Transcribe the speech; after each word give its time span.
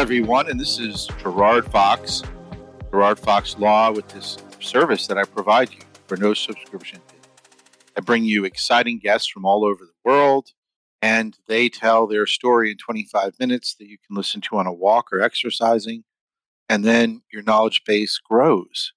everyone, 0.00 0.48
and 0.48 0.58
this 0.58 0.78
is 0.78 1.10
Gerard 1.20 1.70
Fox, 1.70 2.22
Gerard 2.90 3.18
Fox 3.18 3.58
Law, 3.58 3.92
with 3.92 4.08
this 4.08 4.38
service 4.58 5.06
that 5.06 5.18
I 5.18 5.24
provide 5.24 5.70
you 5.70 5.80
for 6.06 6.16
no 6.16 6.32
subscription. 6.32 7.00
I 7.98 8.00
bring 8.00 8.24
you 8.24 8.46
exciting 8.46 8.98
guests 8.98 9.28
from 9.28 9.44
all 9.44 9.62
over 9.62 9.84
the 9.84 9.92
world, 10.02 10.52
and 11.02 11.36
they 11.48 11.68
tell 11.68 12.06
their 12.06 12.24
story 12.24 12.70
in 12.70 12.78
25 12.78 13.34
minutes 13.38 13.74
that 13.74 13.88
you 13.88 13.98
can 13.98 14.16
listen 14.16 14.40
to 14.40 14.56
on 14.56 14.66
a 14.66 14.72
walk 14.72 15.12
or 15.12 15.20
exercising, 15.20 16.04
and 16.66 16.82
then 16.82 17.20
your 17.30 17.42
knowledge 17.42 17.82
base 17.84 18.18
grows. 18.18 18.94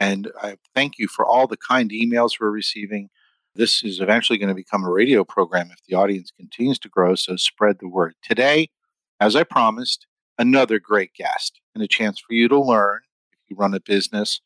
And 0.00 0.32
I 0.40 0.56
thank 0.74 0.94
you 0.98 1.06
for 1.06 1.26
all 1.26 1.46
the 1.46 1.58
kind 1.58 1.90
emails 1.90 2.40
we're 2.40 2.50
receiving. 2.50 3.10
This 3.54 3.84
is 3.84 4.00
eventually 4.00 4.38
going 4.38 4.48
to 4.48 4.54
become 4.54 4.84
a 4.84 4.90
radio 4.90 5.22
program 5.22 5.68
if 5.70 5.84
the 5.86 5.96
audience 5.96 6.32
continues 6.34 6.78
to 6.78 6.88
grow, 6.88 7.14
so 7.14 7.36
spread 7.36 7.76
the 7.78 7.88
word. 7.88 8.14
Today, 8.22 8.70
as 9.20 9.36
I 9.36 9.42
promised, 9.42 10.06
another 10.38 10.78
great 10.78 11.14
guest 11.14 11.60
and 11.74 11.82
a 11.82 11.88
chance 11.88 12.20
for 12.20 12.34
you 12.34 12.48
to 12.48 12.60
learn 12.60 13.00
if 13.32 13.50
you 13.50 13.56
run 13.56 13.74
a 13.74 13.80
business 13.80 14.40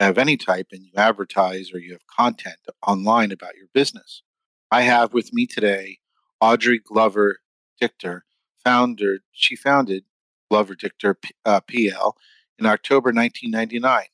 of 0.00 0.18
any 0.18 0.36
type 0.36 0.68
and 0.72 0.82
you 0.82 0.90
advertise 0.96 1.72
or 1.72 1.78
you 1.78 1.92
have 1.92 2.06
content 2.06 2.56
online 2.86 3.32
about 3.32 3.56
your 3.56 3.68
business. 3.72 4.22
I 4.70 4.82
have 4.82 5.12
with 5.12 5.32
me 5.32 5.46
today 5.46 5.98
Audrey 6.40 6.78
Glover 6.78 7.38
Dichter, 7.80 8.24
founder. 8.62 9.20
She 9.32 9.56
founded 9.56 10.04
Glover 10.50 10.74
Dichter 10.74 11.18
uh, 11.44 11.60
PL 11.60 12.16
in 12.58 12.66
October 12.66 13.08
1999, 13.08 14.04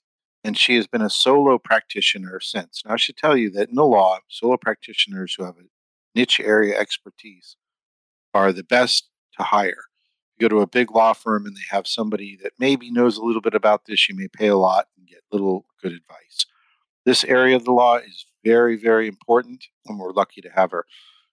and 0.44 0.56
she 0.56 0.76
has 0.76 0.86
been 0.86 1.02
a 1.02 1.10
solo 1.10 1.58
practitioner 1.58 2.38
since. 2.40 2.82
Now, 2.84 2.94
I 2.94 2.96
should 2.96 3.16
tell 3.16 3.36
you 3.36 3.50
that 3.50 3.68
in 3.68 3.74
the 3.74 3.84
law, 3.84 4.18
solo 4.28 4.56
practitioners 4.56 5.34
who 5.34 5.44
have 5.44 5.56
a 5.56 5.68
niche 6.14 6.40
area 6.40 6.78
expertise 6.78 7.56
are 8.34 8.52
the 8.52 8.64
best 8.64 9.08
to 9.38 9.44
hire 9.44 9.84
go 10.42 10.48
to 10.48 10.60
a 10.60 10.66
big 10.66 10.90
law 10.90 11.12
firm 11.12 11.46
and 11.46 11.56
they 11.56 11.62
have 11.70 11.86
somebody 11.86 12.38
that 12.42 12.52
maybe 12.58 12.90
knows 12.90 13.16
a 13.16 13.22
little 13.22 13.40
bit 13.40 13.54
about 13.54 13.86
this, 13.86 14.08
you 14.08 14.16
may 14.16 14.28
pay 14.28 14.48
a 14.48 14.56
lot 14.56 14.86
and 14.98 15.06
get 15.06 15.22
little 15.30 15.66
good 15.80 15.92
advice. 15.92 16.46
This 17.04 17.24
area 17.24 17.56
of 17.56 17.64
the 17.64 17.72
law 17.72 17.96
is 17.96 18.26
very, 18.44 18.76
very 18.76 19.08
important, 19.08 19.64
and 19.86 19.98
we're 19.98 20.12
lucky 20.12 20.40
to 20.40 20.50
have 20.50 20.70
her. 20.72 20.84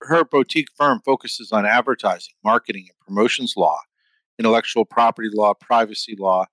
Her 0.02 0.24
boutique 0.24 0.70
firm 0.76 1.02
focuses 1.04 1.52
on 1.52 1.66
advertising, 1.66 2.34
marketing, 2.44 2.86
and 2.90 3.00
promotions 3.06 3.56
law, 3.58 3.80
intellectual 4.38 4.86
property 4.86 5.30
law, 5.32 5.54
privacy 5.54 6.16
law, 6.18 6.46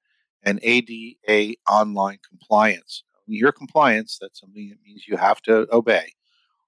and 0.43 0.59
ADA 0.63 1.57
online 1.69 2.19
compliance. 2.29 3.05
When 3.25 3.35
you 3.35 3.45
hear 3.45 3.53
compliance, 3.53 4.19
that's 4.21 4.41
something 4.41 4.69
that 4.69 4.79
means 4.85 5.07
you 5.07 5.17
have 5.17 5.41
to 5.43 5.67
obey. 5.73 6.13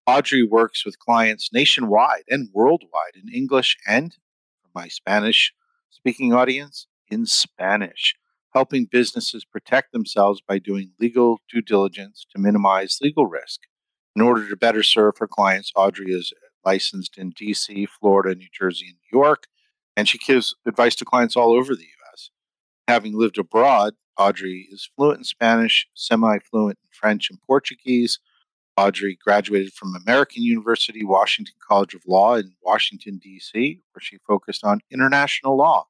Audrey 0.06 0.42
works 0.42 0.84
with 0.84 0.98
clients 0.98 1.50
nationwide 1.52 2.24
and 2.28 2.48
worldwide 2.52 3.14
in 3.14 3.32
English 3.32 3.76
and, 3.86 4.16
my 4.74 4.88
Spanish 4.88 5.52
speaking 5.90 6.32
audience 6.32 6.86
in 7.10 7.26
Spanish, 7.26 8.14
helping 8.54 8.86
businesses 8.90 9.44
protect 9.44 9.92
themselves 9.92 10.40
by 10.46 10.58
doing 10.58 10.92
legal 11.00 11.40
due 11.52 11.62
diligence 11.62 12.26
to 12.34 12.40
minimize 12.40 12.98
legal 13.00 13.26
risk. 13.26 13.60
In 14.16 14.22
order 14.22 14.48
to 14.48 14.56
better 14.56 14.82
serve 14.82 15.18
her 15.18 15.28
clients, 15.28 15.72
Audrey 15.76 16.12
is 16.12 16.32
licensed 16.64 17.16
in 17.16 17.32
DC, 17.32 17.86
Florida, 17.88 18.34
New 18.34 18.48
Jersey, 18.52 18.86
and 18.88 18.96
New 18.96 19.18
York, 19.18 19.44
and 19.96 20.08
she 20.08 20.18
gives 20.18 20.54
advice 20.66 20.94
to 20.96 21.04
clients 21.04 21.36
all 21.36 21.52
over 21.52 21.74
the 21.74 21.86
US. 22.12 22.30
Having 22.86 23.18
lived 23.18 23.38
abroad, 23.38 23.94
Audrey 24.18 24.68
is 24.70 24.90
fluent 24.96 25.18
in 25.18 25.24
Spanish, 25.24 25.86
semi 25.94 26.38
fluent 26.38 26.78
in 26.82 26.88
French 26.92 27.30
and 27.30 27.38
Portuguese. 27.46 28.18
Audrey 28.78 29.18
graduated 29.24 29.72
from 29.72 29.96
American 29.96 30.44
University 30.44 31.04
Washington 31.04 31.56
College 31.66 31.94
of 31.94 32.02
Law 32.06 32.36
in 32.36 32.52
Washington, 32.62 33.18
D.C., 33.18 33.82
where 33.92 34.00
she 34.00 34.18
focused 34.18 34.62
on 34.62 34.78
international 34.92 35.56
law. 35.56 35.88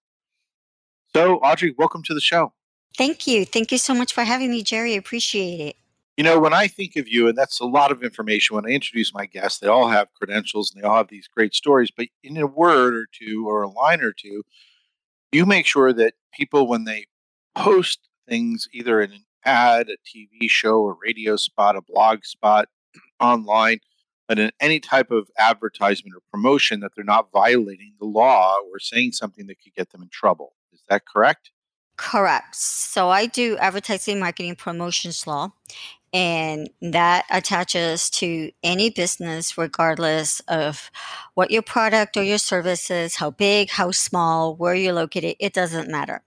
So, 1.15 1.37
Audrey, 1.41 1.75
welcome 1.77 2.03
to 2.05 2.15
the 2.15 2.21
show. 2.21 2.55
Thank 2.97 3.27
you. 3.27 3.45
Thank 3.45 3.73
you 3.73 3.77
so 3.77 3.93
much 3.93 4.15
for 4.15 4.25
having 4.25 4.51
me, 4.51 4.63
Jerry. 4.63 4.97
Appreciate 4.97 5.61
it. 5.61 5.77
You 6.17 6.25
know, 6.25 6.41
when 6.41 6.55
I 6.55 6.67
think 6.67 6.97
of 6.97 7.07
you, 7.07 7.29
and 7.29 7.37
that's 7.37 7.61
a 7.61 7.67
lot 7.67 7.93
of 7.93 8.03
information, 8.03 8.57
when 8.57 8.65
I 8.65 8.71
introduce 8.71 9.13
my 9.13 9.27
guests, 9.27 9.59
they 9.59 9.69
all 9.69 9.89
have 9.89 10.09
credentials 10.15 10.73
and 10.73 10.83
they 10.83 10.89
all 10.89 10.97
have 10.97 11.09
these 11.09 11.29
great 11.29 11.55
stories, 11.55 11.91
but 11.95 12.07
in 12.25 12.39
a 12.39 12.47
word 12.47 12.95
or 12.95 13.07
two 13.13 13.47
or 13.47 13.63
a 13.63 13.69
line 13.69 14.01
or 14.01 14.13
two, 14.13 14.45
you 15.31 15.45
make 15.45 15.67
sure 15.67 15.93
that 15.93 16.15
people, 16.33 16.67
when 16.67 16.85
they 16.85 17.05
post 17.55 18.09
things 18.27 18.67
either 18.73 19.03
in 19.03 19.13
an 19.13 19.25
ad, 19.45 19.91
a 19.91 19.97
TV 20.09 20.49
show, 20.49 20.89
a 20.89 20.97
radio 21.05 21.37
spot, 21.37 21.77
a 21.77 21.83
blog 21.83 22.25
spot, 22.25 22.69
online, 23.21 23.79
and 24.29 24.39
in 24.39 24.51
any 24.61 24.81
type 24.81 25.11
of 25.11 25.29
advertisement 25.39 26.15
or 26.15 26.21
promotion, 26.31 26.81
that 26.81 26.93
they're 26.95 27.05
not 27.05 27.33
violating 27.33 27.95
the 27.99 28.07
law 28.07 28.57
or 28.71 28.79
saying 28.79 29.13
something 29.13 29.47
that 29.47 29.63
could 29.63 29.75
get 29.75 29.91
them 29.91 30.03
in 30.03 30.09
trouble. 30.11 30.55
Is 30.73 30.83
that 30.89 31.07
correct? 31.07 31.51
Correct. 31.97 32.55
So 32.55 33.09
I 33.09 33.27
do 33.27 33.57
advertising, 33.57 34.21
marketing, 34.21 34.55
promotions 34.55 35.27
law, 35.27 35.53
and 36.13 36.71
that 36.81 37.25
attaches 37.31 38.09
to 38.11 38.53
any 38.63 38.89
business, 38.89 39.59
regardless 39.59 40.41
of 40.49 40.91
what 41.35 41.51
your 41.51 41.63
product 41.63 42.17
or 42.17 42.23
your 42.23 42.39
service 42.39 42.91
is, 42.91 43.17
how 43.17 43.31
big, 43.31 43.71
how 43.71 43.91
small, 43.91 44.55
where 44.55 44.75
you're 44.75 44.93
located, 44.93 45.37
it 45.41 45.53
doesn't 45.53 45.91
matter. 45.91 46.23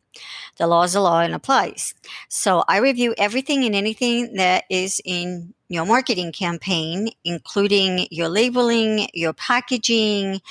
The 0.57 0.67
law 0.67 0.83
is 0.83 0.93
the 0.93 1.01
law 1.01 1.21
and 1.21 1.33
applies. 1.33 1.93
So 2.29 2.63
I 2.67 2.77
review 2.77 3.15
everything 3.17 3.63
and 3.63 3.75
anything 3.75 4.35
that 4.35 4.65
is 4.69 5.01
in 5.05 5.53
your 5.69 5.85
marketing 5.85 6.31
campaign, 6.31 7.09
including 7.23 8.07
your 8.11 8.27
labeling, 8.27 9.07
your 9.13 9.33
packaging, 9.33 10.41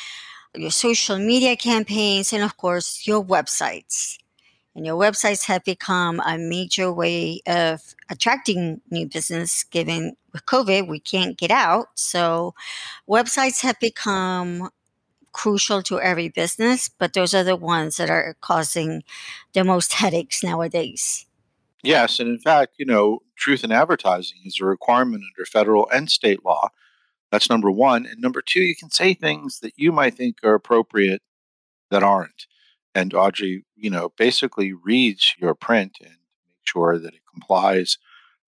your 0.55 0.71
social 0.71 1.19
media 1.19 1.57
campaigns, 1.57 2.33
and 2.33 2.43
of 2.43 2.57
course, 2.57 3.07
your 3.07 3.25
websites. 3.25 4.19
And 4.75 4.87
your 4.87 4.99
websites 4.99 5.45
have 5.47 5.65
become 5.65 6.21
a 6.21 6.39
major 6.39 6.93
way 6.93 7.41
of 7.47 7.95
attracting 8.09 8.81
new 8.91 9.07
business 9.07 9.65
given 9.65 10.17
with 10.33 10.47
COVID, 10.47 10.89
we 10.89 11.01
can't 11.01 11.37
get 11.37 11.51
out. 11.51 11.89
So 11.97 12.55
websites 13.09 13.63
have 13.63 13.79
become 13.81 14.71
crucial 15.33 15.83
to 15.85 16.01
every 16.01 16.29
business, 16.29 16.89
but 16.89 17.13
those 17.13 17.35
are 17.35 17.45
the 17.45 17.57
ones 17.57 17.97
that 17.97 18.11
are 18.11 18.37
causing 18.41 19.03
the 19.53 19.65
most 19.65 19.95
headaches 19.95 20.43
nowadays. 20.43 21.27
Yes. 21.83 22.21
And 22.21 22.29
in 22.29 22.39
fact, 22.39 22.75
you 22.79 22.85
know, 22.85 23.21
truth 23.37 23.65
in 23.65 23.73
advertising 23.73 24.41
is 24.45 24.61
a 24.61 24.65
requirement 24.67 25.25
under 25.35 25.47
federal 25.47 25.89
and 25.91 26.11
state 26.11 26.45
law. 26.45 26.69
That's 27.31 27.49
number 27.49 27.71
one. 27.71 28.07
And 28.07 28.21
number 28.21 28.43
two, 28.43 28.61
you 28.61 28.75
can 28.77 28.91
say 28.91 29.15
things 29.15 29.61
that 29.61 29.73
you 29.77 29.93
might 29.93 30.15
think 30.15 30.37
are 30.43 30.55
appropriate 30.55 31.23
that 31.91 32.03
aren't. 32.03 32.47
And 32.95 33.15
Audrey, 33.15 33.65
you 33.77 33.89
know, 33.89 34.13
basically 34.17 34.73
reads 34.73 35.35
your 35.39 35.55
print 35.55 35.99
and 36.01 36.11
make 36.11 36.59
sure 36.65 36.99
that 36.99 37.15
it 37.15 37.21
complies. 37.33 37.99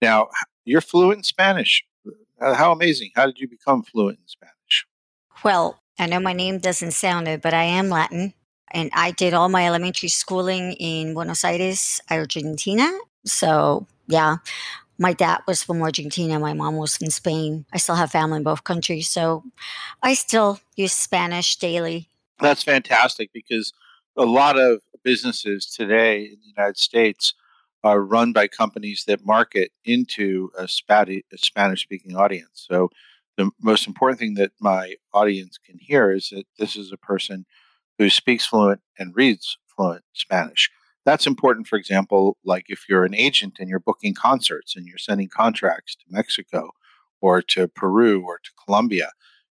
Now, 0.01 0.29
you're 0.65 0.81
fluent 0.81 1.19
in 1.19 1.25
Spanish. 1.25 1.85
Uh, 2.41 2.55
how 2.55 2.73
amazing. 2.73 3.11
How 3.15 3.27
did 3.27 3.39
you 3.39 3.49
become 3.49 3.83
fluent 3.83 4.19
in 4.19 4.27
Spanish? 4.27 4.87
Well, 5.45 5.80
I 6.01 6.07
know 6.07 6.19
my 6.19 6.33
name 6.33 6.61
doesn't 6.61 6.93
sound 6.93 7.29
it, 7.29 7.43
but 7.43 7.53
I 7.53 7.65
am 7.65 7.91
Latin. 7.91 8.33
And 8.73 8.91
I 8.95 9.11
did 9.11 9.35
all 9.35 9.51
my 9.51 9.67
elementary 9.67 10.09
schooling 10.09 10.73
in 10.73 11.13
Buenos 11.13 11.45
Aires, 11.45 12.01
Argentina. 12.11 12.91
So, 13.27 13.87
yeah, 14.07 14.37
my 14.97 15.13
dad 15.13 15.41
was 15.47 15.63
from 15.63 15.83
Argentina. 15.83 16.39
My 16.39 16.55
mom 16.55 16.77
was 16.77 16.97
from 16.97 17.11
Spain. 17.11 17.67
I 17.71 17.77
still 17.77 17.97
have 17.97 18.13
family 18.13 18.39
in 18.39 18.45
both 18.45 18.65
countries. 18.65 19.11
So 19.11 19.45
I 20.03 20.15
still 20.15 20.61
use 20.75 20.95
Spanish 20.95 21.57
daily. 21.57 22.09
That's 22.41 22.63
fantastic 22.63 23.31
because 23.35 23.75
a 24.17 24.25
lot 24.25 24.59
of 24.59 24.81
businesses 25.05 25.67
today 25.67 26.23
in 26.25 26.39
the 26.41 26.49
United 26.57 26.79
States 26.79 27.35
are 27.85 28.01
run 28.01 28.33
by 28.33 28.49
companies 28.49 29.05
that 29.07 29.27
market 29.27 29.71
into 29.85 30.51
a, 30.57 30.67
Spanish 30.67 31.83
speaking 31.83 32.17
audience. 32.17 32.67
So 32.71 32.89
the 33.41 33.51
most 33.61 33.87
important 33.87 34.19
thing 34.19 34.35
that 34.35 34.53
my 34.61 34.95
audience 35.13 35.59
can 35.59 35.79
hear 35.79 36.11
is 36.11 36.31
that 36.31 36.45
this 36.59 36.77
is 36.77 36.93
a 36.93 36.97
person 36.97 37.47
who 37.99 38.11
speaks 38.11 38.47
fluent 38.47 38.81
and 38.99 39.17
reads 39.17 39.59
fluent 39.75 40.05
Spanish. 40.13 40.71
That's 41.07 41.27
important, 41.27 41.67
for 41.67 41.77
example, 41.77 42.37
like 42.45 42.67
if 42.69 42.87
you're 42.89 43.05
an 43.05 43.15
agent 43.15 43.57
and 43.59 43.69
you're 43.69 43.81
booking 43.81 44.15
concerts 44.15 44.77
and 44.77 44.87
you're 44.87 44.99
sending 44.99 45.29
contracts 45.29 45.97
to 45.97 46.05
Mexico 46.09 46.71
or 47.21 47.41
to 47.43 47.69
Peru 47.69 48.23
or 48.23 48.39
to 48.39 48.51
Colombia, 48.65 49.11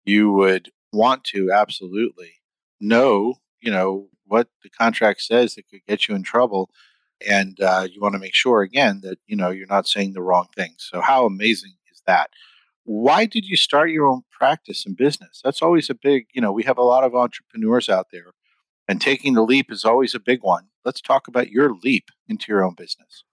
you 0.05 0.33
would 0.33 0.71
want 0.93 1.25
to 1.25 1.51
absolutely 1.51 2.35
know, 2.81 3.35
you 3.61 3.71
know, 3.71 4.09
what 4.27 4.49
the 4.63 4.71
contract 4.71 5.23
says 5.23 5.55
that 5.55 5.69
could 5.69 5.85
get 5.89 6.07
you 6.07 6.15
in 6.15 6.23
trouble. 6.23 6.71
And 7.29 7.61
uh, 7.61 7.87
you 7.91 8.01
want 8.01 8.15
to 8.15 8.21
make 8.21 8.35
sure, 8.35 8.63
again, 8.63 9.01
that, 9.03 9.19
you 9.27 9.37
know, 9.37 9.51
you're 9.51 9.67
not 9.67 9.87
saying 9.87 10.13
the 10.13 10.23
wrong 10.23 10.49
things. 10.57 10.89
So, 10.91 11.01
how 11.01 11.25
amazing 11.25 11.75
is 11.93 12.03
that? 12.07 12.31
Why 12.85 13.27
did 13.27 13.47
you 13.47 13.57
start 13.57 13.91
your 13.91 14.07
own 14.07 14.23
practice 14.31 14.85
and 14.87 14.97
business? 14.97 15.41
That's 15.45 15.63
always 15.63 15.89
a 15.89 15.95
big, 15.95 16.27
you 16.33 16.41
know, 16.41 16.53
we 16.53 16.65
have 16.65 16.79
a 16.79 16.83
lot 16.83 17.05
of 17.05 17.15
entrepreneurs 17.15 17.89
out 17.89 18.09
there, 18.13 18.33
and 18.89 19.01
taking 19.01 19.35
the 19.35 19.43
leap 19.43 19.71
is 19.71 19.85
always 19.85 20.15
a 20.15 20.21
big 20.21 20.43
one. 20.43 20.69
Let's 20.85 21.01
talk 21.01 21.29
about 21.29 21.51
your 21.51 21.75
leap 21.83 22.11
into 22.29 22.47
your 22.49 22.65
own 22.65 22.75
business. 22.75 23.25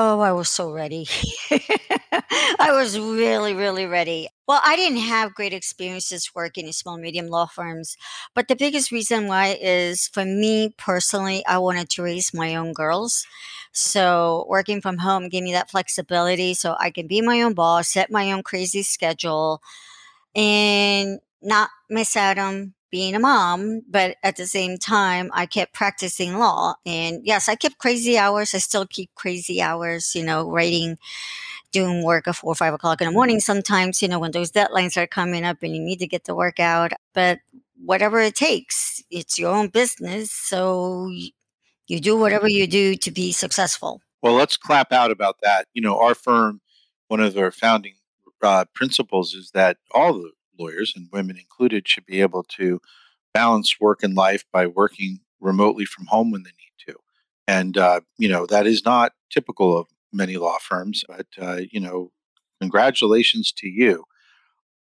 Oh, 0.00 0.20
I 0.20 0.30
was 0.30 0.48
so 0.48 0.70
ready. 0.70 1.08
I 2.60 2.70
was 2.70 2.96
really, 2.96 3.52
really 3.52 3.84
ready. 3.84 4.28
Well, 4.46 4.60
I 4.64 4.76
didn't 4.76 5.00
have 5.00 5.34
great 5.34 5.52
experiences 5.52 6.30
working 6.36 6.66
in 6.66 6.72
small, 6.72 6.98
medium 6.98 7.26
law 7.26 7.46
firms. 7.46 7.96
But 8.32 8.46
the 8.46 8.54
biggest 8.54 8.92
reason 8.92 9.26
why 9.26 9.58
is 9.60 10.06
for 10.06 10.24
me 10.24 10.72
personally, 10.78 11.44
I 11.46 11.58
wanted 11.58 11.90
to 11.90 12.02
raise 12.04 12.32
my 12.32 12.54
own 12.54 12.74
girls. 12.74 13.26
So 13.72 14.46
working 14.48 14.80
from 14.80 14.98
home 14.98 15.28
gave 15.28 15.42
me 15.42 15.52
that 15.52 15.70
flexibility 15.70 16.54
so 16.54 16.76
I 16.78 16.90
can 16.90 17.06
be 17.06 17.20
my 17.20 17.42
own 17.42 17.54
boss, 17.54 17.88
set 17.88 18.10
my 18.10 18.32
own 18.32 18.42
crazy 18.42 18.82
schedule, 18.82 19.62
and 20.34 21.20
not 21.42 21.70
miss 21.90 22.16
out 22.16 22.38
on 22.38 22.74
being 22.90 23.14
a 23.14 23.18
mom, 23.18 23.82
but 23.88 24.16
at 24.22 24.36
the 24.36 24.46
same 24.46 24.78
time, 24.78 25.30
I 25.34 25.46
kept 25.46 25.74
practicing 25.74 26.38
law. 26.38 26.74
And 26.86 27.20
yes, 27.24 27.48
I 27.48 27.54
kept 27.54 27.78
crazy 27.78 28.16
hours. 28.16 28.54
I 28.54 28.58
still 28.58 28.86
keep 28.86 29.10
crazy 29.14 29.60
hours, 29.60 30.14
you 30.14 30.24
know, 30.24 30.50
writing 30.50 30.98
doing 31.72 32.02
work 32.02 32.26
at 32.28 32.36
four 32.36 32.52
or 32.52 32.54
five 32.54 32.74
o'clock 32.74 33.00
in 33.00 33.06
the 33.06 33.12
morning 33.12 33.40
sometimes, 33.40 34.00
you 34.00 34.08
know, 34.08 34.18
when 34.18 34.32
those 34.32 34.52
deadlines 34.52 34.96
are 34.96 35.06
coming 35.06 35.44
up 35.44 35.62
and 35.62 35.74
you 35.74 35.82
need 35.82 35.98
to 35.98 36.06
get 36.06 36.24
the 36.24 36.34
work 36.34 36.60
out. 36.60 36.92
But 37.12 37.40
whatever 37.84 38.20
it 38.20 38.34
takes, 38.34 39.02
it's 39.10 39.38
your 39.38 39.54
own 39.54 39.68
business. 39.68 40.30
So 40.30 41.10
you 41.88 42.00
do 42.00 42.16
whatever 42.16 42.48
you 42.48 42.66
do 42.66 42.94
to 42.94 43.10
be 43.10 43.32
successful. 43.32 44.00
Well, 44.22 44.34
let's 44.34 44.56
clap 44.56 44.92
out 44.92 45.10
about 45.10 45.36
that. 45.42 45.66
You 45.74 45.82
know, 45.82 45.98
our 45.98 46.14
firm, 46.14 46.60
one 47.08 47.20
of 47.20 47.36
our 47.36 47.50
founding 47.50 47.94
uh, 48.42 48.66
principles 48.74 49.34
is 49.34 49.50
that 49.52 49.78
all 49.92 50.12
the 50.12 50.30
lawyers 50.58 50.92
and 50.94 51.08
women 51.12 51.36
included 51.36 51.88
should 51.88 52.06
be 52.06 52.20
able 52.20 52.44
to 52.44 52.80
balance 53.32 53.80
work 53.80 54.02
and 54.02 54.14
life 54.14 54.44
by 54.52 54.66
working 54.66 55.20
remotely 55.40 55.84
from 55.84 56.06
home 56.06 56.30
when 56.30 56.42
they 56.42 56.50
need 56.50 56.92
to. 56.92 56.98
And, 57.46 57.78
uh, 57.78 58.00
you 58.18 58.28
know, 58.28 58.46
that 58.46 58.66
is 58.66 58.84
not 58.84 59.12
typical 59.30 59.76
of 59.78 59.86
many 60.12 60.36
law 60.36 60.58
firms. 60.60 61.04
But, 61.08 61.26
uh, 61.40 61.60
you 61.70 61.80
know, 61.80 62.10
congratulations 62.60 63.52
to 63.52 63.68
you. 63.68 64.04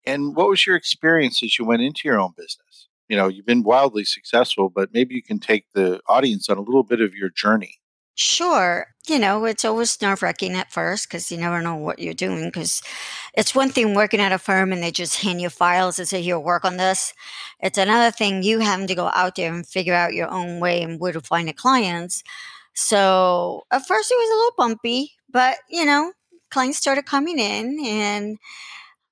And 0.04 0.34
what 0.34 0.48
was 0.48 0.66
your 0.66 0.76
experience 0.76 1.42
as 1.42 1.58
you 1.58 1.64
went 1.64 1.82
into 1.82 2.02
your 2.04 2.20
own 2.20 2.32
business? 2.36 2.88
You 3.10 3.16
know, 3.16 3.26
you've 3.26 3.44
been 3.44 3.64
wildly 3.64 4.04
successful, 4.04 4.70
but 4.70 4.94
maybe 4.94 5.16
you 5.16 5.22
can 5.22 5.40
take 5.40 5.66
the 5.74 6.00
audience 6.06 6.48
on 6.48 6.58
a 6.58 6.62
little 6.62 6.84
bit 6.84 7.00
of 7.00 7.12
your 7.12 7.28
journey. 7.28 7.80
Sure. 8.14 8.86
You 9.08 9.18
know, 9.18 9.46
it's 9.46 9.64
always 9.64 10.00
nerve 10.00 10.22
wracking 10.22 10.52
at 10.54 10.70
first 10.70 11.08
because 11.08 11.32
you 11.32 11.36
never 11.36 11.60
know 11.60 11.74
what 11.74 11.98
you're 11.98 12.14
doing. 12.14 12.44
Because 12.44 12.82
it's 13.34 13.52
one 13.52 13.70
thing 13.70 13.94
working 13.94 14.20
at 14.20 14.30
a 14.30 14.38
firm 14.38 14.72
and 14.72 14.80
they 14.80 14.92
just 14.92 15.20
hand 15.20 15.40
you 15.40 15.50
files 15.50 15.98
and 15.98 16.06
say, 16.06 16.22
here, 16.22 16.38
work 16.38 16.64
on 16.64 16.76
this. 16.76 17.12
It's 17.58 17.78
another 17.78 18.12
thing 18.12 18.44
you 18.44 18.60
having 18.60 18.86
to 18.86 18.94
go 18.94 19.10
out 19.12 19.34
there 19.34 19.52
and 19.52 19.66
figure 19.66 19.94
out 19.94 20.14
your 20.14 20.30
own 20.30 20.60
way 20.60 20.80
and 20.80 21.00
where 21.00 21.12
to 21.12 21.20
find 21.20 21.48
the 21.48 21.52
clients. 21.52 22.22
So 22.74 23.64
at 23.72 23.86
first 23.88 24.12
it 24.12 24.14
was 24.14 24.30
a 24.30 24.36
little 24.36 24.54
bumpy, 24.56 25.12
but 25.28 25.58
you 25.68 25.84
know, 25.84 26.12
clients 26.50 26.78
started 26.78 27.06
coming 27.06 27.40
in 27.40 27.84
and 27.84 28.38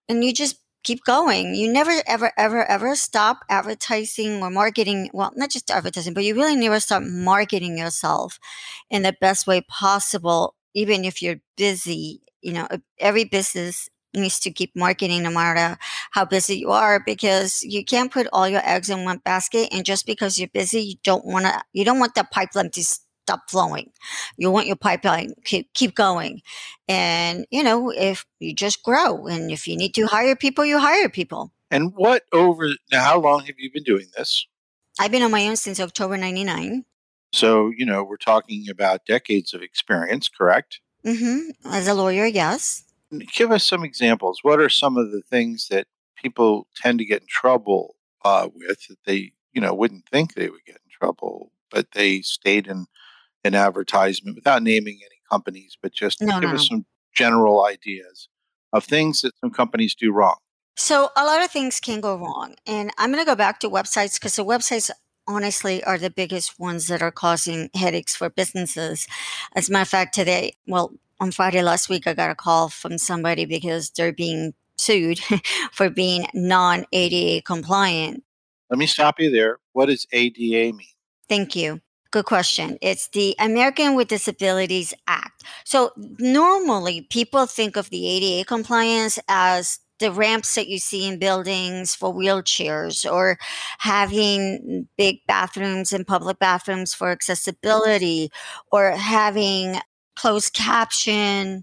and 0.08 0.24
you 0.24 0.32
just 0.32 0.56
keep 0.88 1.04
going. 1.04 1.54
You 1.54 1.70
never 1.70 1.92
ever 2.06 2.32
ever 2.38 2.64
ever 2.64 2.96
stop 2.96 3.44
advertising 3.50 4.42
or 4.42 4.50
marketing, 4.50 5.10
well, 5.12 5.32
not 5.36 5.50
just 5.50 5.70
advertising, 5.70 6.14
but 6.14 6.24
you 6.24 6.34
really 6.34 6.56
never 6.56 6.80
stop 6.80 7.02
marketing 7.02 7.76
yourself 7.76 8.38
in 8.90 9.02
the 9.02 9.14
best 9.20 9.46
way 9.46 9.60
possible 9.60 10.54
even 10.74 11.04
if 11.04 11.20
you're 11.22 11.40
busy. 11.56 12.22
You 12.40 12.54
know, 12.54 12.68
every 12.98 13.24
business 13.24 13.88
needs 14.14 14.40
to 14.40 14.50
keep 14.50 14.74
marketing 14.74 15.22
no 15.22 15.30
matter 15.30 15.76
how 16.12 16.24
busy 16.24 16.56
you 16.56 16.70
are 16.70 16.98
because 17.04 17.62
you 17.62 17.84
can't 17.84 18.10
put 18.10 18.26
all 18.32 18.48
your 18.48 18.62
eggs 18.64 18.88
in 18.88 19.04
one 19.04 19.20
basket 19.24 19.68
and 19.70 19.84
just 19.84 20.06
because 20.06 20.38
you're 20.38 20.48
busy 20.48 20.80
you 20.80 20.94
don't 21.04 21.26
want 21.26 21.44
to 21.44 21.62
you 21.74 21.84
don't 21.84 22.00
want 22.00 22.14
the 22.14 22.24
pipeline 22.32 22.70
to 22.70 22.82
stop 23.28 23.50
flowing. 23.50 23.90
You 24.38 24.50
want 24.50 24.66
your 24.66 24.76
pipeline 24.76 25.34
keep 25.44 25.72
keep 25.74 25.94
going, 25.94 26.40
and 26.88 27.46
you 27.50 27.62
know 27.62 27.90
if 27.90 28.24
you 28.40 28.54
just 28.54 28.82
grow, 28.82 29.26
and 29.26 29.50
if 29.50 29.68
you 29.68 29.76
need 29.76 29.94
to 29.94 30.06
hire 30.06 30.34
people, 30.34 30.64
you 30.64 30.78
hire 30.78 31.08
people. 31.08 31.52
And 31.70 31.92
what 31.94 32.24
over 32.32 32.70
now? 32.90 33.04
How 33.04 33.20
long 33.20 33.44
have 33.44 33.56
you 33.58 33.70
been 33.70 33.82
doing 33.82 34.06
this? 34.16 34.46
I've 34.98 35.12
been 35.12 35.22
on 35.22 35.30
my 35.30 35.46
own 35.46 35.56
since 35.56 35.78
October 35.78 36.16
'99. 36.16 36.84
So 37.32 37.70
you 37.76 37.84
know 37.84 38.02
we're 38.02 38.16
talking 38.16 38.68
about 38.70 39.04
decades 39.04 39.52
of 39.52 39.60
experience, 39.60 40.28
correct? 40.28 40.80
Mm-hmm. 41.04 41.68
As 41.70 41.86
a 41.86 41.94
lawyer, 41.94 42.24
yes. 42.24 42.84
Give 43.34 43.52
us 43.52 43.64
some 43.64 43.84
examples. 43.84 44.40
What 44.42 44.60
are 44.60 44.68
some 44.68 44.96
of 44.96 45.12
the 45.12 45.22
things 45.22 45.68
that 45.68 45.86
people 46.16 46.66
tend 46.76 46.98
to 46.98 47.04
get 47.04 47.22
in 47.22 47.28
trouble 47.28 47.96
uh, 48.24 48.48
with 48.54 48.86
that 48.88 48.98
they 49.04 49.32
you 49.52 49.60
know 49.60 49.74
wouldn't 49.74 50.08
think 50.08 50.34
they 50.34 50.48
would 50.48 50.64
get 50.64 50.76
in 50.76 50.90
trouble, 50.90 51.52
but 51.70 51.92
they 51.92 52.22
stayed 52.22 52.66
in 52.66 52.86
an 53.44 53.54
advertisement 53.54 54.36
without 54.36 54.62
naming 54.62 54.98
any 55.04 55.20
companies, 55.30 55.76
but 55.80 55.92
just 55.92 56.20
no, 56.20 56.40
give 56.40 56.50
no, 56.50 56.56
us 56.56 56.68
some 56.68 56.86
general 57.14 57.64
ideas 57.64 58.28
of 58.72 58.84
things 58.84 59.22
that 59.22 59.32
some 59.40 59.50
companies 59.50 59.94
do 59.94 60.12
wrong. 60.12 60.36
So, 60.76 61.10
a 61.16 61.24
lot 61.24 61.44
of 61.44 61.50
things 61.50 61.80
can 61.80 62.00
go 62.00 62.16
wrong. 62.16 62.54
And 62.66 62.90
I'm 62.98 63.10
going 63.10 63.24
to 63.24 63.28
go 63.28 63.34
back 63.34 63.58
to 63.60 63.70
websites 63.70 64.14
because 64.14 64.36
the 64.36 64.44
websites 64.44 64.90
honestly 65.26 65.82
are 65.84 65.98
the 65.98 66.10
biggest 66.10 66.58
ones 66.58 66.86
that 66.86 67.02
are 67.02 67.10
causing 67.10 67.68
headaches 67.74 68.14
for 68.14 68.30
businesses. 68.30 69.06
As 69.54 69.68
a 69.68 69.72
matter 69.72 69.82
of 69.82 69.88
fact, 69.88 70.14
today, 70.14 70.54
well, 70.66 70.92
on 71.20 71.32
Friday 71.32 71.62
last 71.62 71.88
week, 71.88 72.06
I 72.06 72.14
got 72.14 72.30
a 72.30 72.34
call 72.34 72.68
from 72.68 72.96
somebody 72.96 73.44
because 73.44 73.90
they're 73.90 74.12
being 74.12 74.54
sued 74.76 75.18
for 75.72 75.90
being 75.90 76.26
non 76.32 76.86
ADA 76.92 77.42
compliant. 77.42 78.22
Let 78.70 78.78
me 78.78 78.86
stop 78.86 79.18
you 79.18 79.30
there. 79.30 79.58
What 79.72 79.86
does 79.86 80.06
ADA 80.12 80.72
mean? 80.76 80.86
Thank 81.28 81.56
you. 81.56 81.80
Good 82.10 82.24
question. 82.24 82.78
It's 82.80 83.08
the 83.08 83.34
American 83.38 83.94
with 83.94 84.08
Disabilities 84.08 84.94
Act. 85.06 85.44
So 85.64 85.92
normally 86.18 87.02
people 87.02 87.44
think 87.44 87.76
of 87.76 87.90
the 87.90 88.08
ADA 88.08 88.46
compliance 88.46 89.18
as 89.28 89.78
the 89.98 90.10
ramps 90.10 90.54
that 90.54 90.68
you 90.68 90.78
see 90.78 91.06
in 91.06 91.18
buildings 91.18 91.94
for 91.94 92.14
wheelchairs 92.14 93.10
or 93.10 93.36
having 93.78 94.88
big 94.96 95.18
bathrooms 95.26 95.92
and 95.92 96.06
public 96.06 96.38
bathrooms 96.38 96.94
for 96.94 97.10
accessibility 97.10 98.30
or 98.72 98.92
having 98.92 99.76
closed 100.16 100.54
caption 100.54 101.62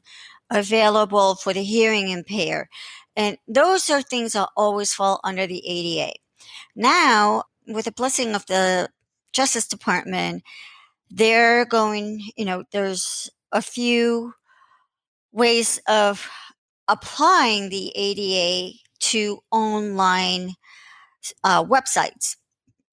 available 0.52 1.36
for 1.36 1.54
the 1.54 1.64
hearing 1.64 2.10
impaired. 2.10 2.68
And 3.16 3.38
those 3.48 3.90
are 3.90 4.02
things 4.04 4.34
that 4.34 4.50
always 4.56 4.94
fall 4.94 5.22
under 5.24 5.48
the 5.48 5.66
ADA. 5.66 6.14
Now, 6.76 7.46
with 7.68 7.86
the 7.86 7.92
blessing 7.92 8.36
of 8.36 8.46
the 8.46 8.90
Justice 9.36 9.68
Department, 9.68 10.44
they're 11.12 11.66
going, 11.66 12.22
you 12.38 12.46
know, 12.46 12.64
there's 12.72 13.30
a 13.52 13.62
few 13.62 14.34
ways 15.32 15.80
of 15.88 16.28
applying 16.88 17.70
the 17.70 17.92
ADA 17.96 18.78
to 19.00 19.40
online 19.52 20.54
uh, 21.44 21.64
websites. 21.64 22.38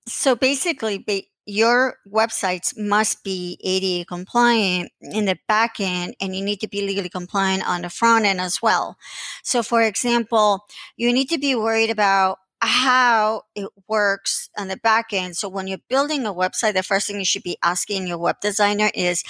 So 0.09 0.35
basically, 0.35 1.05
your 1.47 1.97
websites 2.09 2.77
must 2.77 3.23
be 3.25 3.59
ADA 3.63 4.05
compliant 4.07 4.91
in 5.01 5.27
the 5.27 5.39
back 5.47 5.79
end, 5.79 6.15
and 6.21 6.35
you 6.35 6.45
need 6.45 6.61
to 6.61 6.69
be 6.69 6.83
legally 6.83 7.09
compliant 7.09 7.69
on 7.69 7.83
the 7.83 7.91
front 7.91 8.25
end 8.25 8.41
as 8.41 8.61
well. 8.61 8.97
So, 9.45 9.63
for 9.63 9.83
example, 9.83 10.67
you 10.97 11.13
need 11.13 11.29
to 11.31 11.39
be 11.39 11.55
worried 11.55 11.91
about 11.91 12.39
how 12.63 13.43
it 13.57 13.69
works 13.89 14.49
on 14.57 14.69
the 14.69 14.77
back 14.77 15.13
end. 15.13 15.37
So 15.37 15.49
when 15.49 15.67
you're 15.67 15.79
building 15.89 16.25
a 16.25 16.33
website, 16.33 16.75
the 16.75 16.83
first 16.83 17.09
thing 17.09 17.19
you 17.19 17.25
should 17.25 17.43
be 17.43 17.59
asking 17.63 18.07
your 18.07 18.19
web 18.19 18.37
designer 18.41 18.91
is, 18.95 19.25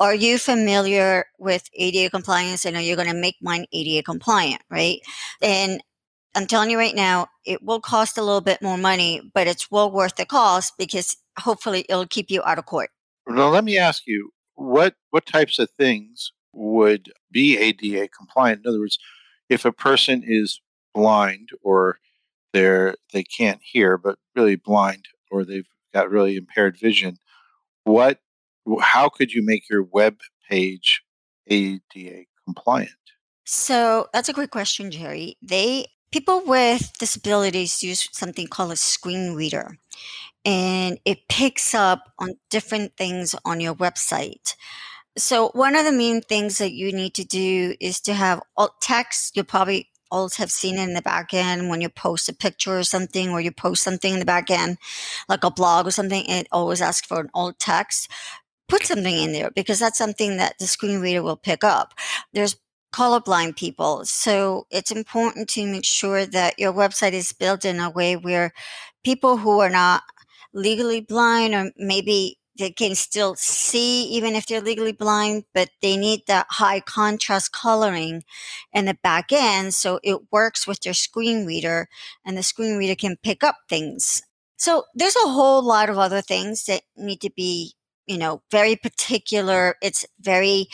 are 0.00 0.14
you 0.14 0.38
familiar 0.38 1.26
with 1.38 1.68
ADA 1.74 2.08
compliance 2.08 2.64
and 2.64 2.76
are 2.76 2.82
you 2.82 2.96
going 2.96 3.08
to 3.08 3.14
make 3.14 3.36
mine 3.42 3.66
ADA 3.70 4.02
compliant, 4.02 4.62
right? 4.70 5.00
And 5.42 5.82
I'm 6.34 6.46
telling 6.46 6.70
you 6.70 6.78
right 6.78 6.94
now, 6.94 7.26
it 7.44 7.62
will 7.62 7.80
cost 7.80 8.16
a 8.16 8.22
little 8.22 8.40
bit 8.40 8.62
more 8.62 8.78
money, 8.78 9.20
but 9.34 9.46
it's 9.46 9.70
well 9.70 9.90
worth 9.92 10.16
the 10.16 10.24
cost 10.24 10.72
because 10.78 11.18
hopefully 11.38 11.84
it'll 11.86 12.06
keep 12.06 12.30
you 12.30 12.42
out 12.44 12.58
of 12.58 12.64
court. 12.64 12.88
Now, 13.28 13.50
let 13.50 13.64
me 13.64 13.76
ask 13.76 14.04
you, 14.06 14.30
what 14.54 14.94
what 15.10 15.26
types 15.26 15.58
of 15.58 15.70
things 15.70 16.32
would 16.54 17.12
be 17.30 17.58
ADA 17.58 18.08
compliant? 18.08 18.62
In 18.64 18.70
other 18.70 18.80
words, 18.80 18.98
if 19.50 19.66
a 19.66 19.72
person 19.72 20.22
is 20.24 20.60
blind 20.94 21.50
or 21.62 21.98
they're 22.52 22.94
they 23.12 23.22
can't 23.22 23.60
hear 23.62 23.96
but 23.96 24.18
really 24.34 24.56
blind 24.56 25.06
or 25.30 25.44
they've 25.44 25.68
got 25.92 26.10
really 26.10 26.36
impaired 26.36 26.76
vision 26.78 27.16
what 27.84 28.18
how 28.80 29.08
could 29.08 29.32
you 29.32 29.44
make 29.44 29.68
your 29.68 29.82
web 29.82 30.18
page 30.48 31.02
ada 31.48 32.24
compliant? 32.44 32.90
So 33.44 34.08
that's 34.12 34.28
a 34.28 34.32
great 34.32 34.50
question 34.50 34.90
jerry. 34.90 35.36
They 35.42 35.86
people 36.12 36.42
with 36.44 36.92
disabilities 36.98 37.82
use 37.82 38.08
something 38.12 38.46
called 38.48 38.72
a 38.72 38.76
screen 38.76 39.34
reader 39.34 39.78
and 40.44 40.98
it 41.04 41.28
picks 41.28 41.74
up 41.74 42.12
on 42.18 42.34
different 42.50 42.96
things 42.96 43.34
on 43.44 43.60
your 43.60 43.74
website. 43.74 44.54
So 45.16 45.50
one 45.54 45.76
of 45.76 45.84
the 45.84 45.92
main 45.92 46.22
things 46.22 46.58
that 46.58 46.72
you 46.72 46.92
need 46.92 47.14
to 47.14 47.24
do 47.24 47.74
is 47.80 48.00
to 48.02 48.14
have 48.14 48.40
alt 48.56 48.80
text. 48.80 49.36
You'll 49.36 49.44
probably 49.44 49.88
all 50.10 50.28
have 50.36 50.50
seen 50.50 50.78
it 50.78 50.82
in 50.82 50.94
the 50.94 51.02
back 51.02 51.32
end 51.32 51.68
when 51.68 51.80
you 51.80 51.88
post 51.88 52.28
a 52.28 52.34
picture 52.34 52.78
or 52.78 52.84
something 52.84 53.30
or 53.30 53.40
you 53.40 53.50
post 53.50 53.82
something 53.82 54.14
in 54.14 54.18
the 54.18 54.24
back 54.24 54.50
end 54.50 54.78
like 55.28 55.44
a 55.44 55.50
blog 55.50 55.86
or 55.86 55.90
something 55.90 56.24
it 56.26 56.46
always 56.52 56.80
asks 56.80 57.06
for 57.06 57.20
an 57.20 57.30
alt 57.34 57.58
text 57.58 58.10
put 58.68 58.84
something 58.84 59.16
in 59.16 59.32
there 59.32 59.50
because 59.50 59.78
that's 59.78 59.98
something 59.98 60.36
that 60.36 60.58
the 60.58 60.66
screen 60.66 61.00
reader 61.00 61.22
will 61.22 61.36
pick 61.36 61.64
up 61.64 61.94
there's 62.32 62.56
colorblind 62.92 63.56
people. 63.56 64.04
So 64.04 64.66
it's 64.70 64.90
important 64.90 65.48
to 65.50 65.66
make 65.66 65.84
sure 65.84 66.26
that 66.26 66.58
your 66.58 66.72
website 66.72 67.12
is 67.12 67.32
built 67.32 67.64
in 67.64 67.78
a 67.80 67.90
way 67.90 68.16
where 68.16 68.52
people 69.04 69.36
who 69.36 69.60
are 69.60 69.70
not 69.70 70.02
legally 70.52 71.00
blind 71.00 71.54
or 71.54 71.70
maybe 71.76 72.38
they 72.60 72.70
can 72.70 72.94
still 72.94 73.34
see 73.34 74.04
even 74.04 74.36
if 74.36 74.46
they're 74.46 74.60
legally 74.60 74.92
blind, 74.92 75.44
but 75.52 75.70
they 75.82 75.96
need 75.96 76.22
that 76.28 76.46
high 76.50 76.80
contrast 76.80 77.52
coloring 77.52 78.22
in 78.72 78.84
the 78.84 78.96
back 79.02 79.32
end 79.32 79.74
so 79.74 79.98
it 80.04 80.30
works 80.30 80.66
with 80.66 80.80
their 80.82 80.94
screen 80.94 81.46
reader 81.46 81.88
and 82.24 82.36
the 82.36 82.42
screen 82.42 82.76
reader 82.76 82.94
can 82.94 83.16
pick 83.22 83.42
up 83.42 83.56
things. 83.68 84.22
So 84.56 84.84
there's 84.94 85.16
a 85.16 85.30
whole 85.30 85.62
lot 85.62 85.88
of 85.88 85.98
other 85.98 86.20
things 86.20 86.66
that 86.66 86.82
need 86.96 87.22
to 87.22 87.30
be, 87.34 87.72
you 88.06 88.18
know, 88.18 88.42
very 88.50 88.76
particular. 88.76 89.76
It's 89.82 90.06
very 90.20 90.66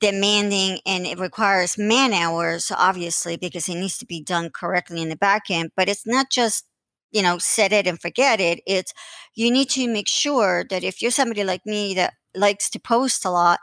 demanding 0.00 0.80
and 0.86 1.06
it 1.06 1.18
requires 1.18 1.78
man 1.78 2.12
hours, 2.12 2.72
obviously, 2.74 3.36
because 3.36 3.68
it 3.68 3.74
needs 3.76 3.98
to 3.98 4.06
be 4.06 4.22
done 4.22 4.50
correctly 4.50 5.02
in 5.02 5.10
the 5.10 5.16
back 5.16 5.50
end. 5.50 5.72
But 5.76 5.88
it's 5.88 6.06
not 6.06 6.30
just, 6.30 6.64
you 7.14 7.22
know, 7.22 7.38
set 7.38 7.72
it 7.72 7.86
and 7.86 8.00
forget 8.00 8.40
it. 8.40 8.60
It's 8.66 8.92
you 9.34 9.50
need 9.50 9.70
to 9.70 9.88
make 9.88 10.08
sure 10.08 10.66
that 10.70 10.84
if 10.84 11.00
you're 11.00 11.10
somebody 11.12 11.44
like 11.44 11.64
me 11.66 11.94
that 11.94 12.14
likes 12.34 12.68
to 12.70 12.80
post 12.80 13.24
a 13.24 13.30
lot, 13.30 13.60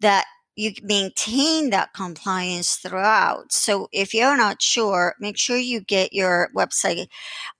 that 0.00 0.24
you 0.56 0.72
maintain 0.82 1.70
that 1.70 1.94
compliance 1.94 2.76
throughout. 2.76 3.52
So 3.52 3.88
if 3.92 4.12
you're 4.14 4.36
not 4.36 4.60
sure, 4.62 5.14
make 5.20 5.38
sure 5.38 5.56
you 5.56 5.80
get 5.80 6.12
your 6.12 6.50
website 6.56 7.06